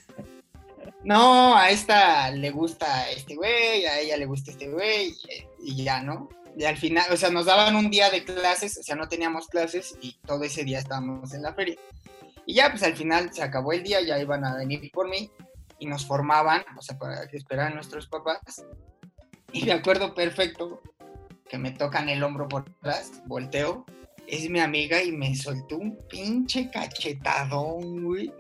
[1.07, 5.15] no, a esta le gusta este güey, a ella le gusta este güey,
[5.61, 6.29] y, ya, ¿no?
[6.57, 9.47] Y al final, o sea, nos daban un día de clases, o sea, no teníamos
[9.47, 11.77] clases y todo ese día estábamos en la feria.
[12.45, 15.31] Y ya, pues al final se acabó el día, ya iban a venir por mí
[15.79, 18.65] y nos formaban, o sea, para que esperaran nuestros papás.
[19.53, 20.83] Y me acuerdo perfecto
[21.49, 23.87] que me tocan el hombro por atrás, volteo,
[24.27, 28.33] es mi amiga y me soltó un pinche cachetadón, güey.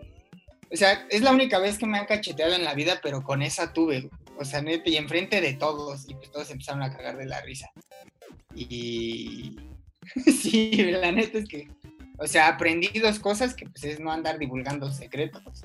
[0.70, 3.42] O sea, es la única vez que me han cacheteado en la vida, pero con
[3.42, 4.10] esa tuve.
[4.38, 7.40] O sea, neta, y enfrente de todos, y pues todos empezaron a cagar de la
[7.40, 7.70] risa.
[8.54, 9.56] Y
[10.40, 11.68] sí, la neta es que,
[12.18, 15.64] o sea, aprendí dos cosas que pues es no andar divulgando secretos.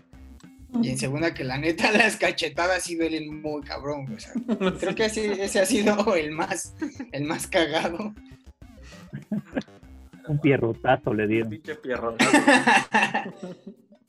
[0.82, 4.18] Y en segunda que la neta las cachetadas sí duelen muy cabrón, güey.
[4.18, 4.34] o sea,
[4.80, 6.76] creo que ese, ese ha sido el más,
[7.12, 8.14] el más cagado.
[10.28, 11.50] Un pierrotazo le dieron.
[11.50, 12.38] Pinche pierrotazo.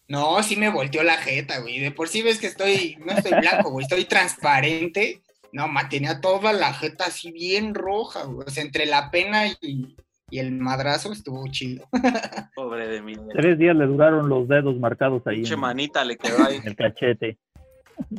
[0.09, 1.79] No, sí me volteó la jeta, güey.
[1.81, 5.23] De por sí ves que estoy, no estoy blanco, güey, estoy transparente.
[5.53, 8.47] No, ma, tenía toda la jeta así bien roja, güey.
[8.47, 9.97] O sea, entre la pena y,
[10.31, 11.87] y el madrazo estuvo chido.
[12.55, 13.15] Pobre de mí.
[13.33, 16.57] Tres días le duraron los dedos marcados ahí en, manita le quedó ahí.
[16.57, 17.39] en el cachete.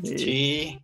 [0.04, 0.18] Sí.
[0.18, 0.80] Sí.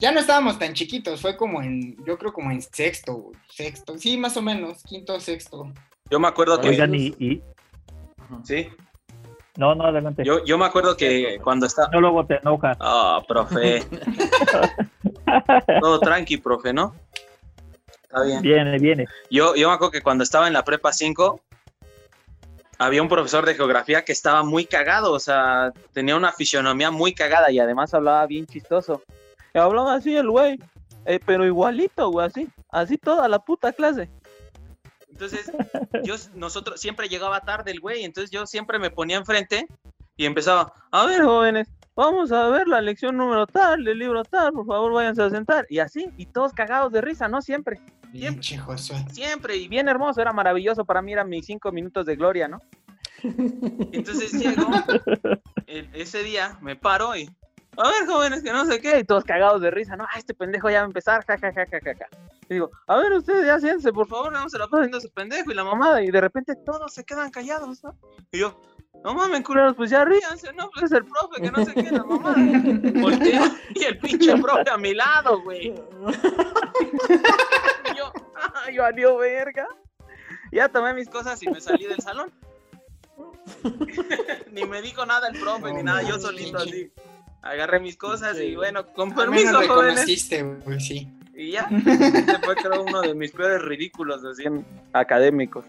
[0.00, 4.18] Ya no estábamos tan chiquitos, fue como en, yo creo como en sexto, sexto, sí,
[4.18, 5.72] más o menos, quinto, sexto.
[6.10, 6.68] Yo me acuerdo que.
[6.68, 7.42] Oigan, y, y-
[8.42, 8.68] Sí.
[9.56, 10.24] No, no, adelante.
[10.24, 11.88] Yo, yo me acuerdo que cuando estaba.
[11.92, 12.76] No, luego te enoja.
[12.80, 13.84] Ah, profe.
[15.80, 16.94] Todo tranqui, profe, ¿no?
[18.02, 18.42] Está bien.
[18.42, 19.06] Viene, viene.
[19.30, 21.40] Yo, yo me acuerdo que cuando estaba en la prepa 5,
[22.78, 27.14] había un profesor de geografía que estaba muy cagado, o sea, tenía una fisionomía muy
[27.14, 29.02] cagada y además hablaba bien chistoso.
[29.52, 30.58] Y hablaba así el güey,
[31.06, 34.08] eh, pero igualito, güey, así, así toda la puta clase.
[35.14, 35.50] Entonces,
[36.04, 39.68] yo, nosotros, siempre llegaba tarde el güey, entonces yo siempre me ponía enfrente
[40.16, 44.52] y empezaba, a ver, jóvenes, vamos a ver la lección número tal, del libro tal,
[44.52, 45.66] por favor, váyanse a sentar.
[45.70, 47.40] Y así, y todos cagados de risa, ¿no?
[47.42, 47.80] Siempre.
[48.10, 48.42] Siempre.
[49.12, 50.84] Siempre, y bien hermoso, era maravilloso.
[50.84, 52.58] Para mí eran mis cinco minutos de gloria, ¿no?
[53.92, 54.66] Entonces llego,
[55.66, 57.30] el- ese día me paro y,
[57.76, 60.04] a ver, jóvenes, que no sé qué, y todos cagados de risa, ¿no?
[60.04, 62.06] Ah, este pendejo ya va a empezar, ja, ja, ja, ja, ja, ja.
[62.48, 65.50] Y digo, a ver, ustedes ya siéntense, por favor, no se la pasen ese pendejo
[65.50, 67.96] y la mamada, y de repente todos se quedan callados, ¿no?
[68.32, 68.60] Y yo,
[69.04, 70.70] no mames, culeros, pues ya ríanse, ¿no?
[70.70, 72.36] Pues es el profe, que no sé qué, la mamada.
[73.00, 73.42] Volteo,
[73.74, 75.74] y el pinche profe a mi lado, güey.
[77.92, 78.10] Y yo,
[78.64, 79.68] ay, valió verga.
[80.50, 82.32] Ya tomé mis cosas y me salí del salón.
[84.52, 86.90] ni me dijo nada el profe, ni nada, yo solito así.
[87.44, 90.06] Agarré mis cosas y bueno, con permiso, jóvenes.
[90.80, 91.08] sí.
[91.36, 95.64] Y ya, ese fue creo uno de mis peores ridículos así en académicos.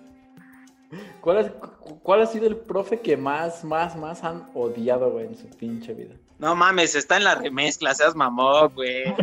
[1.19, 1.51] ¿Cuál, es-
[2.03, 5.93] ¿Cuál ha sido el profe que más, más, más han odiado, güey, en su pinche
[5.93, 6.15] vida?
[6.39, 9.03] No mames, está en la remezcla, seas mamón, güey.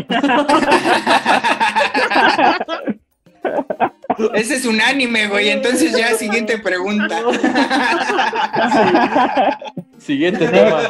[4.34, 5.50] Ese es un anime, güey.
[5.50, 7.20] Entonces ya, siguiente pregunta.
[9.98, 10.80] Siguiente tema.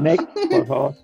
[0.00, 0.94] Next, por favor.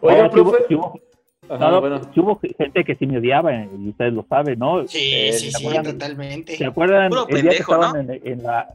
[0.00, 0.58] Oiga, hubo- profe.
[0.68, 1.00] sí hubo-
[1.48, 2.00] Ajá, no, bueno.
[2.12, 4.86] sí hubo gente que sí me odiaba, eh, y ustedes lo saben, ¿no?
[4.88, 5.92] Sí, Eh, sí, ¿se sí, acuerdan?
[5.92, 6.56] totalmente.
[6.56, 8.68] ¿Se acuerdan Puro el día que estaban en, en la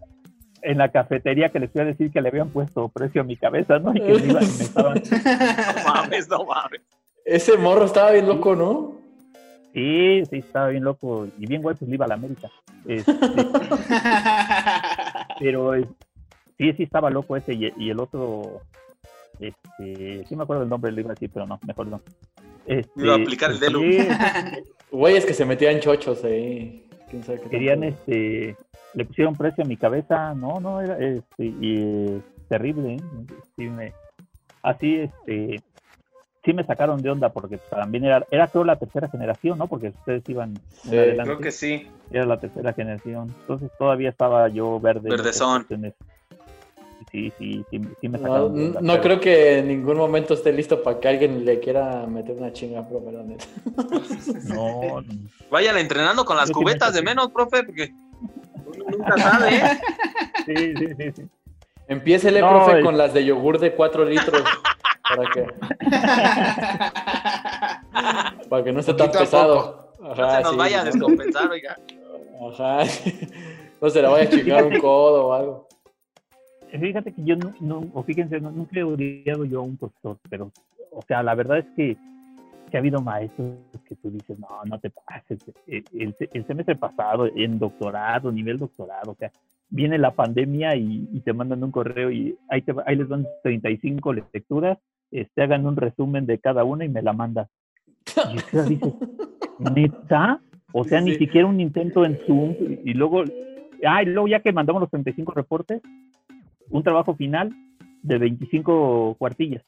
[0.61, 3.35] en la cafetería que les fui a decir que le habían puesto precio a mi
[3.37, 3.91] cabeza, ¿no?
[3.95, 5.01] Y que me, iban- me estaban...
[5.85, 6.81] No mames, no mames.
[7.25, 8.99] Ese morro estaba bien loco, ¿no?
[9.73, 12.49] Sí, sí, estaba bien loco y bien guay, pues le iba a la América.
[12.87, 13.13] Este,
[15.39, 15.87] pero eh,
[16.57, 18.61] sí, sí estaba loco ese y, y el otro,
[19.39, 22.01] este, sí me acuerdo del nombre, le iba a decir, pero no, mejor no.
[22.65, 23.79] Este, Iba a aplicar el Delu.
[23.79, 23.97] sí,
[24.91, 26.85] Güeyes que se metían chochos ahí.
[27.09, 27.95] ¿Quién sabe qué querían, tanto?
[27.95, 28.55] este,
[28.93, 32.99] le pusieron precio a mi cabeza, no, no, era, este, y eh, terrible, ¿eh?
[33.55, 33.93] Sí me,
[34.63, 35.61] así, este,
[36.43, 39.67] sí me sacaron de onda porque también era, era creo la tercera generación, ¿no?
[39.67, 41.23] Porque ustedes iban Sí, adelante.
[41.23, 41.87] Creo que sí.
[42.11, 43.33] era la tercera generación.
[43.41, 45.09] Entonces todavía estaba yo verde.
[45.09, 45.65] Verdezón.
[47.11, 49.97] sí, sí, sí, sí me No, sacaron de onda, no pero- creo que en ningún
[49.97, 53.45] momento esté listo para que alguien le quiera meter una chinga, profe, la neta.
[54.43, 55.07] No, no.
[55.49, 57.91] Váyale entrenando con las Yo sí cubetas me de menos, profe, porque
[58.65, 59.61] uno nunca sabe, ¿eh?
[60.45, 61.29] Sí, sí, sí, sí.
[61.89, 64.43] Empiécele, No, profe, es- con las de yogur de 4 litros.
[65.09, 65.47] para que,
[68.49, 69.93] para que no esté tan pesado.
[69.99, 70.91] No Ajá, se nos sí, vaya a no.
[70.91, 71.77] descompensar, oiga.
[72.51, 72.83] Ajá.
[73.81, 75.67] No se le vaya a chingar un codo o algo.
[76.69, 80.17] Fíjate que yo no, no- o fíjense, no, nunca he odiado yo a un profesor,
[80.29, 80.51] pero,
[80.91, 81.95] o sea, la verdad es que,
[82.69, 83.51] que ha habido maestros
[83.87, 85.39] que tú dices, no, no te pases.
[85.65, 89.31] El, el- el semestre pasado, en doctorado, nivel doctorado, o sea,
[89.69, 93.25] viene la pandemia y, y te mandan un correo y ahí, te, ahí les dan
[93.43, 94.77] 35 lecturas,
[95.11, 97.49] este, hagan un resumen de cada una y me la mandas.
[98.33, 98.93] Y o sea, dices,
[99.59, 100.41] ¿neta?
[100.73, 101.19] O sea, Sí, ni sí.
[101.19, 103.23] siquiera un intento en Zoom y, luego,
[103.85, 105.81] ah, y luego ya que mandamos los 35 reportes,
[106.69, 107.51] un trabajo final
[108.03, 109.63] de 25 cuartillas.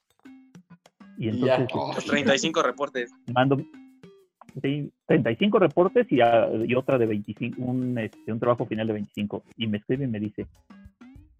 [1.17, 1.55] Y Y ya.
[1.55, 3.11] entonces Oh, Los 35 reportes.
[3.33, 3.57] mando
[4.59, 9.43] 35 reportes y, ah, y otra de 25, un, este, un trabajo final de 25.
[9.57, 10.47] Y me escribe y me dice,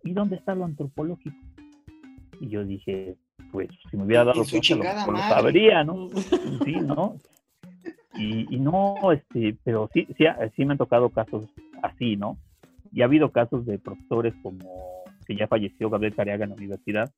[0.03, 1.36] ¿y dónde está lo antropológico?
[2.39, 3.16] Y yo dije,
[3.51, 6.09] pues si me hubiera dado cuenta, lo, lo sabría, ¿no?
[6.66, 7.18] Sí, ¿no?
[8.16, 11.49] Y, y no, este, pero sí, sí, sí me han tocado casos
[11.82, 12.38] así, ¿no?
[12.91, 17.12] Y ha habido casos de profesores como que ya falleció Gabriel Cariaga en la universidad,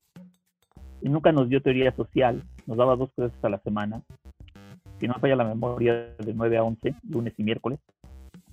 [1.04, 4.02] y nunca nos dio teoría social, nos daba dos clases a la semana,
[4.98, 7.78] si no me falla la memoria, de 9 a 11, lunes y miércoles,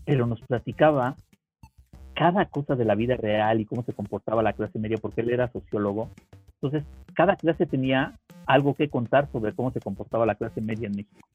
[0.05, 1.15] pero nos platicaba
[2.13, 5.31] cada cosa de la vida real y cómo se comportaba la clase media, porque él
[5.31, 6.09] era sociólogo.
[6.61, 6.83] Entonces,
[7.13, 8.13] cada clase tenía
[8.45, 11.27] algo que contar sobre cómo se comportaba la clase media en México.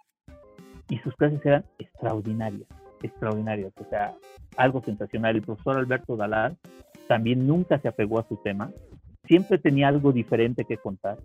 [0.88, 2.68] Y sus clases eran extraordinarias,
[3.02, 4.14] extraordinarias, o sea,
[4.56, 5.36] algo sensacional.
[5.36, 6.56] El profesor Alberto Dalal
[7.08, 8.70] también nunca se apegó a su tema,
[9.26, 11.18] siempre tenía algo diferente que contar.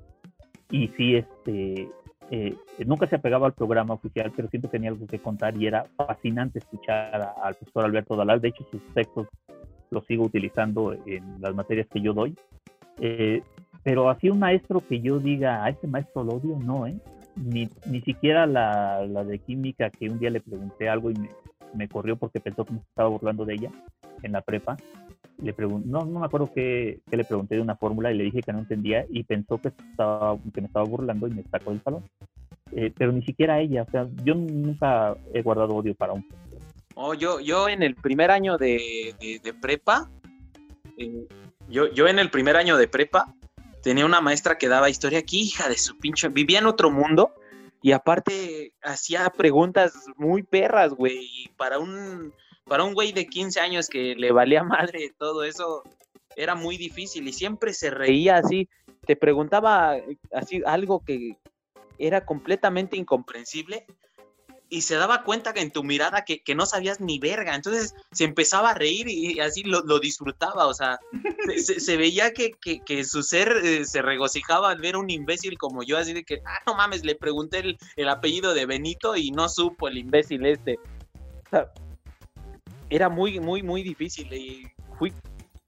[0.70, 1.90] Y sí, este,
[2.32, 2.56] eh,
[2.86, 6.60] nunca se apegaba al programa oficial, pero siempre tenía algo que contar y era fascinante
[6.60, 8.40] escuchar al profesor Alberto Dalal.
[8.40, 9.28] De hecho, sus textos
[9.90, 12.34] los sigo utilizando en las materias que yo doy.
[13.02, 13.44] Eh,
[13.84, 16.96] pero así un maestro que yo diga, a este maestro lo odio, no, ¿eh?
[17.36, 21.30] Ni, ni siquiera la, la de química que un día le pregunté algo y me,
[21.74, 23.72] me corrió porque pensó que me estaba burlando de ella
[24.24, 24.78] en la prepa.
[25.42, 28.42] Le no, no me acuerdo qué, qué le pregunté de una fórmula y le dije
[28.42, 31.82] que no entendía y pensó que, estaba, que me estaba burlando y me sacó del
[31.82, 32.04] salón.
[32.74, 36.26] Eh, pero ni siquiera ella, o sea, yo nunca he guardado odio para un
[36.96, 40.10] Oh, yo, yo en el primer año de, de- prepa,
[40.98, 41.26] eh,
[41.70, 43.34] yo, yo en el primer año de prepa
[43.82, 47.34] tenía una maestra que daba historia aquí, hija de su pinche, vivía en otro mundo
[47.82, 52.34] y aparte hacía preguntas muy perras, güey, para un,
[52.72, 55.84] para un güey de 15 años que le valía madre todo eso,
[56.38, 58.70] era muy difícil y siempre se reía así,
[59.06, 61.36] te preguntaba eh, así algo que
[61.98, 63.86] era completamente incomprensible
[64.70, 67.94] y se daba cuenta que en tu mirada que, que no sabías ni verga, entonces
[68.14, 70.98] se empezaba a reír y, así lo, lo disfrutaba, o sea,
[71.46, 75.10] se, se- se veía que, que- que su ser eh, se regocijaba al ver un
[75.10, 78.66] imbécil como yo, así de que, ah, no mames, le pregunté el, el apellido de
[78.66, 80.80] Benito y no supo el imbécil este.
[81.48, 81.70] O sea,
[82.92, 84.68] era muy, muy, muy difícil y
[85.00, 85.14] fui,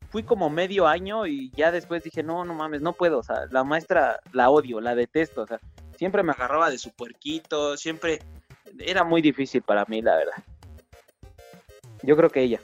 [0.09, 3.45] fui como medio año y ya después dije, no, no mames, no puedo, o sea,
[3.49, 5.59] la maestra la odio, la detesto, o sea,
[5.97, 8.19] siempre me agarraba de su puerquito, siempre
[8.77, 10.43] era muy difícil para mí, la verdad.
[12.03, 12.59] Yo creo que ella.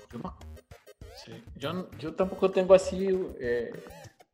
[1.16, 3.08] Sí, yo, yo tampoco tengo así
[3.40, 3.72] eh,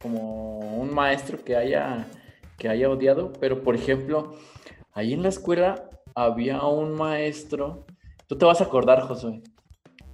[0.01, 2.07] como un maestro que haya,
[2.57, 4.35] que haya odiado, pero por ejemplo,
[4.93, 7.85] ahí en la escuela había un maestro,
[8.25, 9.43] tú te vas a acordar, Josué,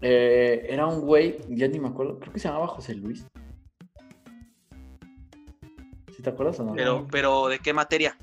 [0.01, 3.25] eh, era un güey, ya ni me acuerdo, creo que se llamaba José Luis.
[6.15, 6.73] ¿Sí te acuerdas o no?
[6.75, 8.17] Pero, pero ¿de qué materia?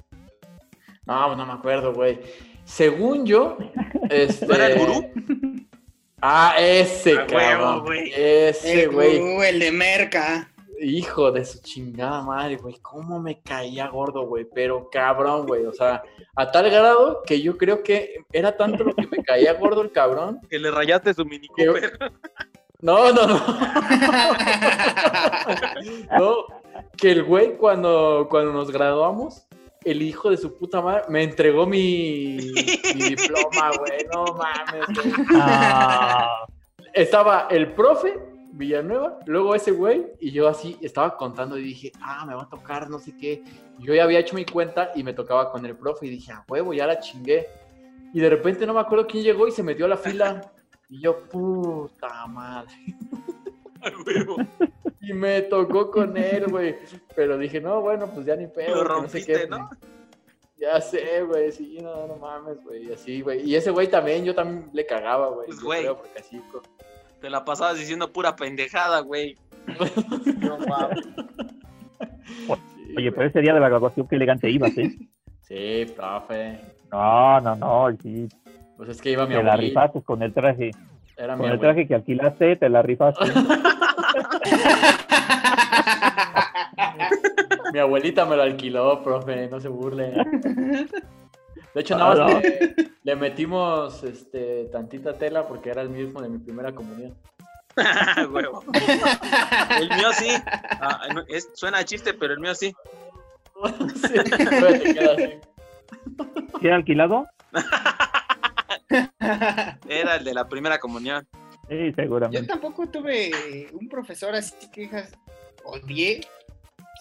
[1.07, 2.21] No, no me acuerdo, güey.
[2.65, 3.57] Según yo,
[4.11, 4.47] este...
[4.47, 5.11] ¿No era el gurú?
[6.21, 7.81] Ah, ese, A huevo, cabrón.
[7.85, 8.13] güey.
[8.15, 9.19] Ese, El güey.
[9.19, 10.51] gurú, el de Merca.
[10.81, 12.77] Hijo de su chingada madre, güey.
[12.81, 14.47] ¿Cómo me caía gordo, güey?
[14.55, 15.65] Pero cabrón, güey.
[15.67, 16.03] O sea,
[16.37, 19.91] a tal grado que yo creo que era tanto lo que me caía gordo el
[19.93, 20.41] cabrón.
[20.49, 21.99] Que le rayaste su mini Que- Cooper.
[22.81, 23.41] No, no, no.
[26.19, 26.35] No,
[26.97, 29.47] que el güey cuando, cuando nos graduamos,
[29.85, 32.37] el hijo de su puta madre me entregó mi,
[32.95, 34.07] mi diploma, güey.
[34.13, 35.13] No mames, güey.
[35.41, 36.47] Ah,
[36.93, 38.19] Estaba el profe
[38.59, 42.49] Villanueva, luego ese güey, y yo así estaba contando y dije, ah, me va a
[42.49, 43.45] tocar no sé qué.
[43.79, 46.45] Yo ya había hecho mi cuenta y me tocaba con el profe y dije, a
[46.49, 47.47] huevo, ya la chingué.
[48.13, 50.53] Y de repente no me acuerdo quién llegó y se metió a la fila.
[50.89, 52.75] Y yo, puta madre.
[53.81, 54.37] A huevo.
[55.01, 56.75] Y me tocó con él, güey.
[57.15, 58.83] Pero dije, no, bueno, pues ya ni pedo.
[58.83, 59.71] Lo que no sé rompiste, qué, ¿no?
[60.57, 63.49] Ya sé, güey, sí, no, no mames, güey, así, güey.
[63.49, 65.47] Y ese güey también, yo también le cagaba, güey.
[65.47, 65.87] Pues, güey.
[65.87, 66.43] porque así,
[67.21, 69.37] Te la pasabas diciendo pura pendejada, güey.
[69.67, 70.59] No
[72.97, 74.91] Oye, pero ese día de la graduación, qué elegante ibas, ¿eh?
[75.43, 76.59] Sí, profe.
[76.91, 78.29] No, no, no, sí.
[78.77, 80.71] Pues es que iba mi Te la rifaste con el traje.
[81.17, 81.61] Era mi Con el abuelita.
[81.61, 83.25] traje que alquilaste, te la rifaste.
[87.73, 90.15] Mi abuelita me lo alquiló, profe, no se burle.
[91.79, 92.41] De hecho, Ah, nada más no.
[92.41, 92.75] le,
[93.05, 97.17] le metimos este, tantita tela porque era el mismo de mi primera comunión.
[98.33, 98.65] Huevo.
[99.81, 100.27] El mío sí.
[100.81, 102.75] Ah, es- suena a chiste, pero el mío sí.
[103.95, 104.15] Sí,
[104.59, 105.31] todavía te queda así.
[106.61, 107.29] ¿Sí era alquilado?
[109.89, 111.27] Era el de la primera comunión.
[111.69, 112.47] Sí, Yo seguramente.
[112.49, 115.13] tampoco tuve un profesor así que hijas,
[115.65, 116.21] odié.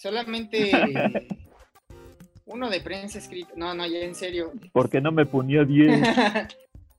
[0.03, 0.71] Solamente
[2.47, 3.51] uno de prensa escrita.
[3.55, 4.53] No, no, ya en serio.
[4.71, 6.03] Porque no me ponía bien.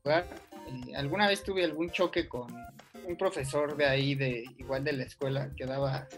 [0.06, 2.46] Eh, alguna vez tuve algún choque con
[3.06, 6.08] un profesor de ahí, de igual de la escuela, que daba,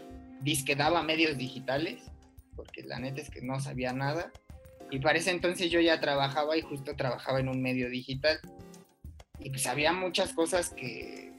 [0.65, 2.03] que daba medios digitales,
[2.55, 4.31] porque la neta es que no sabía nada.
[4.91, 8.39] Y para ese entonces yo ya trabajaba y justo trabajaba en un medio digital.
[9.39, 11.33] Y pues había muchas cosas que,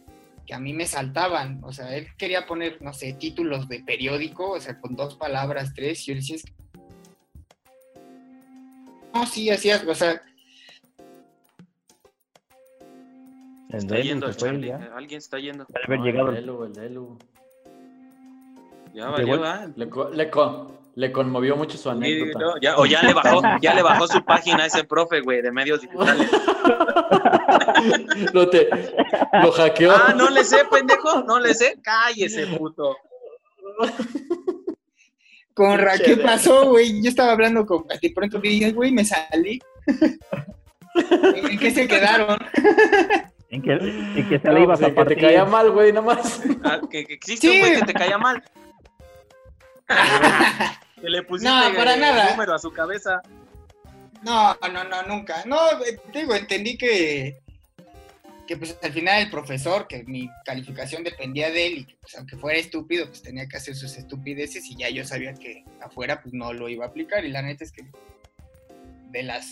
[0.46, 1.60] que a mí me saltaban.
[1.64, 5.72] O sea, él quería poner, no sé, títulos de periódico, o sea, con dos palabras,
[5.74, 6.61] tres, y yo le decía, "Es que-".
[9.14, 10.20] No, sí, hacías, o sea,
[13.70, 14.68] Está yendo el Charlie.
[14.68, 14.90] ya.
[14.94, 15.64] Alguien está yendo.
[15.64, 16.28] De haber No, llegado.
[16.30, 17.18] El Elu, el Elu.
[18.92, 19.66] Ya valió, el- ¿ah?
[19.74, 22.38] Le, le, con- le conmovió mucho su Sí, anécdota.
[22.38, 25.40] no, ya- o ya le bajó, ya le bajó su página a ese profe, güey,
[25.40, 26.30] de medios digitales.
[28.32, 28.68] Lo, te,
[29.42, 29.90] lo hackeó.
[29.92, 31.78] Ah, no le sé, pendejo, no le sé.
[31.82, 32.96] Cállese, puto.
[35.54, 37.02] Con Ra, ¿qué pasó, güey?
[37.02, 39.60] Yo estaba hablando con de pronto dije, güey, me salí.
[40.94, 42.38] ¿En qué se quedaron?
[43.50, 45.92] En que, en que se No, le ibas pues, a que te caía mal, güey,
[45.92, 46.40] nada más.
[46.64, 47.60] Ah, que, que existe un Sí.
[47.60, 48.42] güey que te caía mal.
[51.00, 52.30] que le pusiste No, para el nada.
[52.30, 53.20] número a su cabeza.
[54.22, 55.42] No, no, no, nunca.
[55.46, 55.58] No,
[56.12, 57.41] te digo, entendí que,
[58.46, 62.16] que pues al final el profesor, que mi calificación dependía de él y que pues
[62.16, 66.20] aunque fuera estúpido, pues tenía que hacer sus estupideces y ya yo sabía que afuera
[66.22, 67.84] pues no lo iba a aplicar y la neta es que
[69.10, 69.46] de las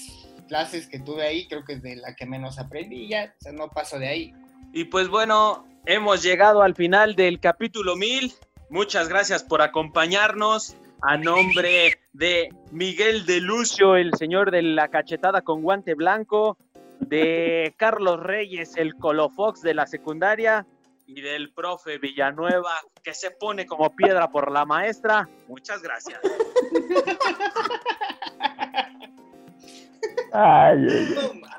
[0.48, 3.98] clases que tuve ahí creo que es de la que menos aprendí ya, no paso
[3.98, 4.34] de ahí.
[4.72, 8.32] Y pues bueno, hemos llegado al final del capítulo 1000.
[8.68, 10.76] Muchas gracias por acompañarnos.
[11.02, 16.58] A nombre de Miguel de Lucio, el señor de la cachetada con guante blanco,
[17.00, 20.66] de Carlos Reyes, el colofox de la secundaria,
[21.14, 22.70] y del profe Villanueva,
[23.02, 25.28] que se pone como piedra por la maestra.
[25.48, 26.20] Muchas gracias.
[30.32, 30.86] Ay,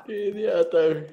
[0.08, 1.06] idiota, güey.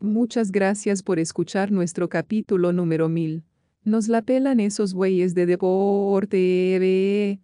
[0.00, 3.44] Muchas gracias por escuchar nuestro capítulo número 1000.
[3.84, 7.38] Nos la pelan esos güeyes de deporte.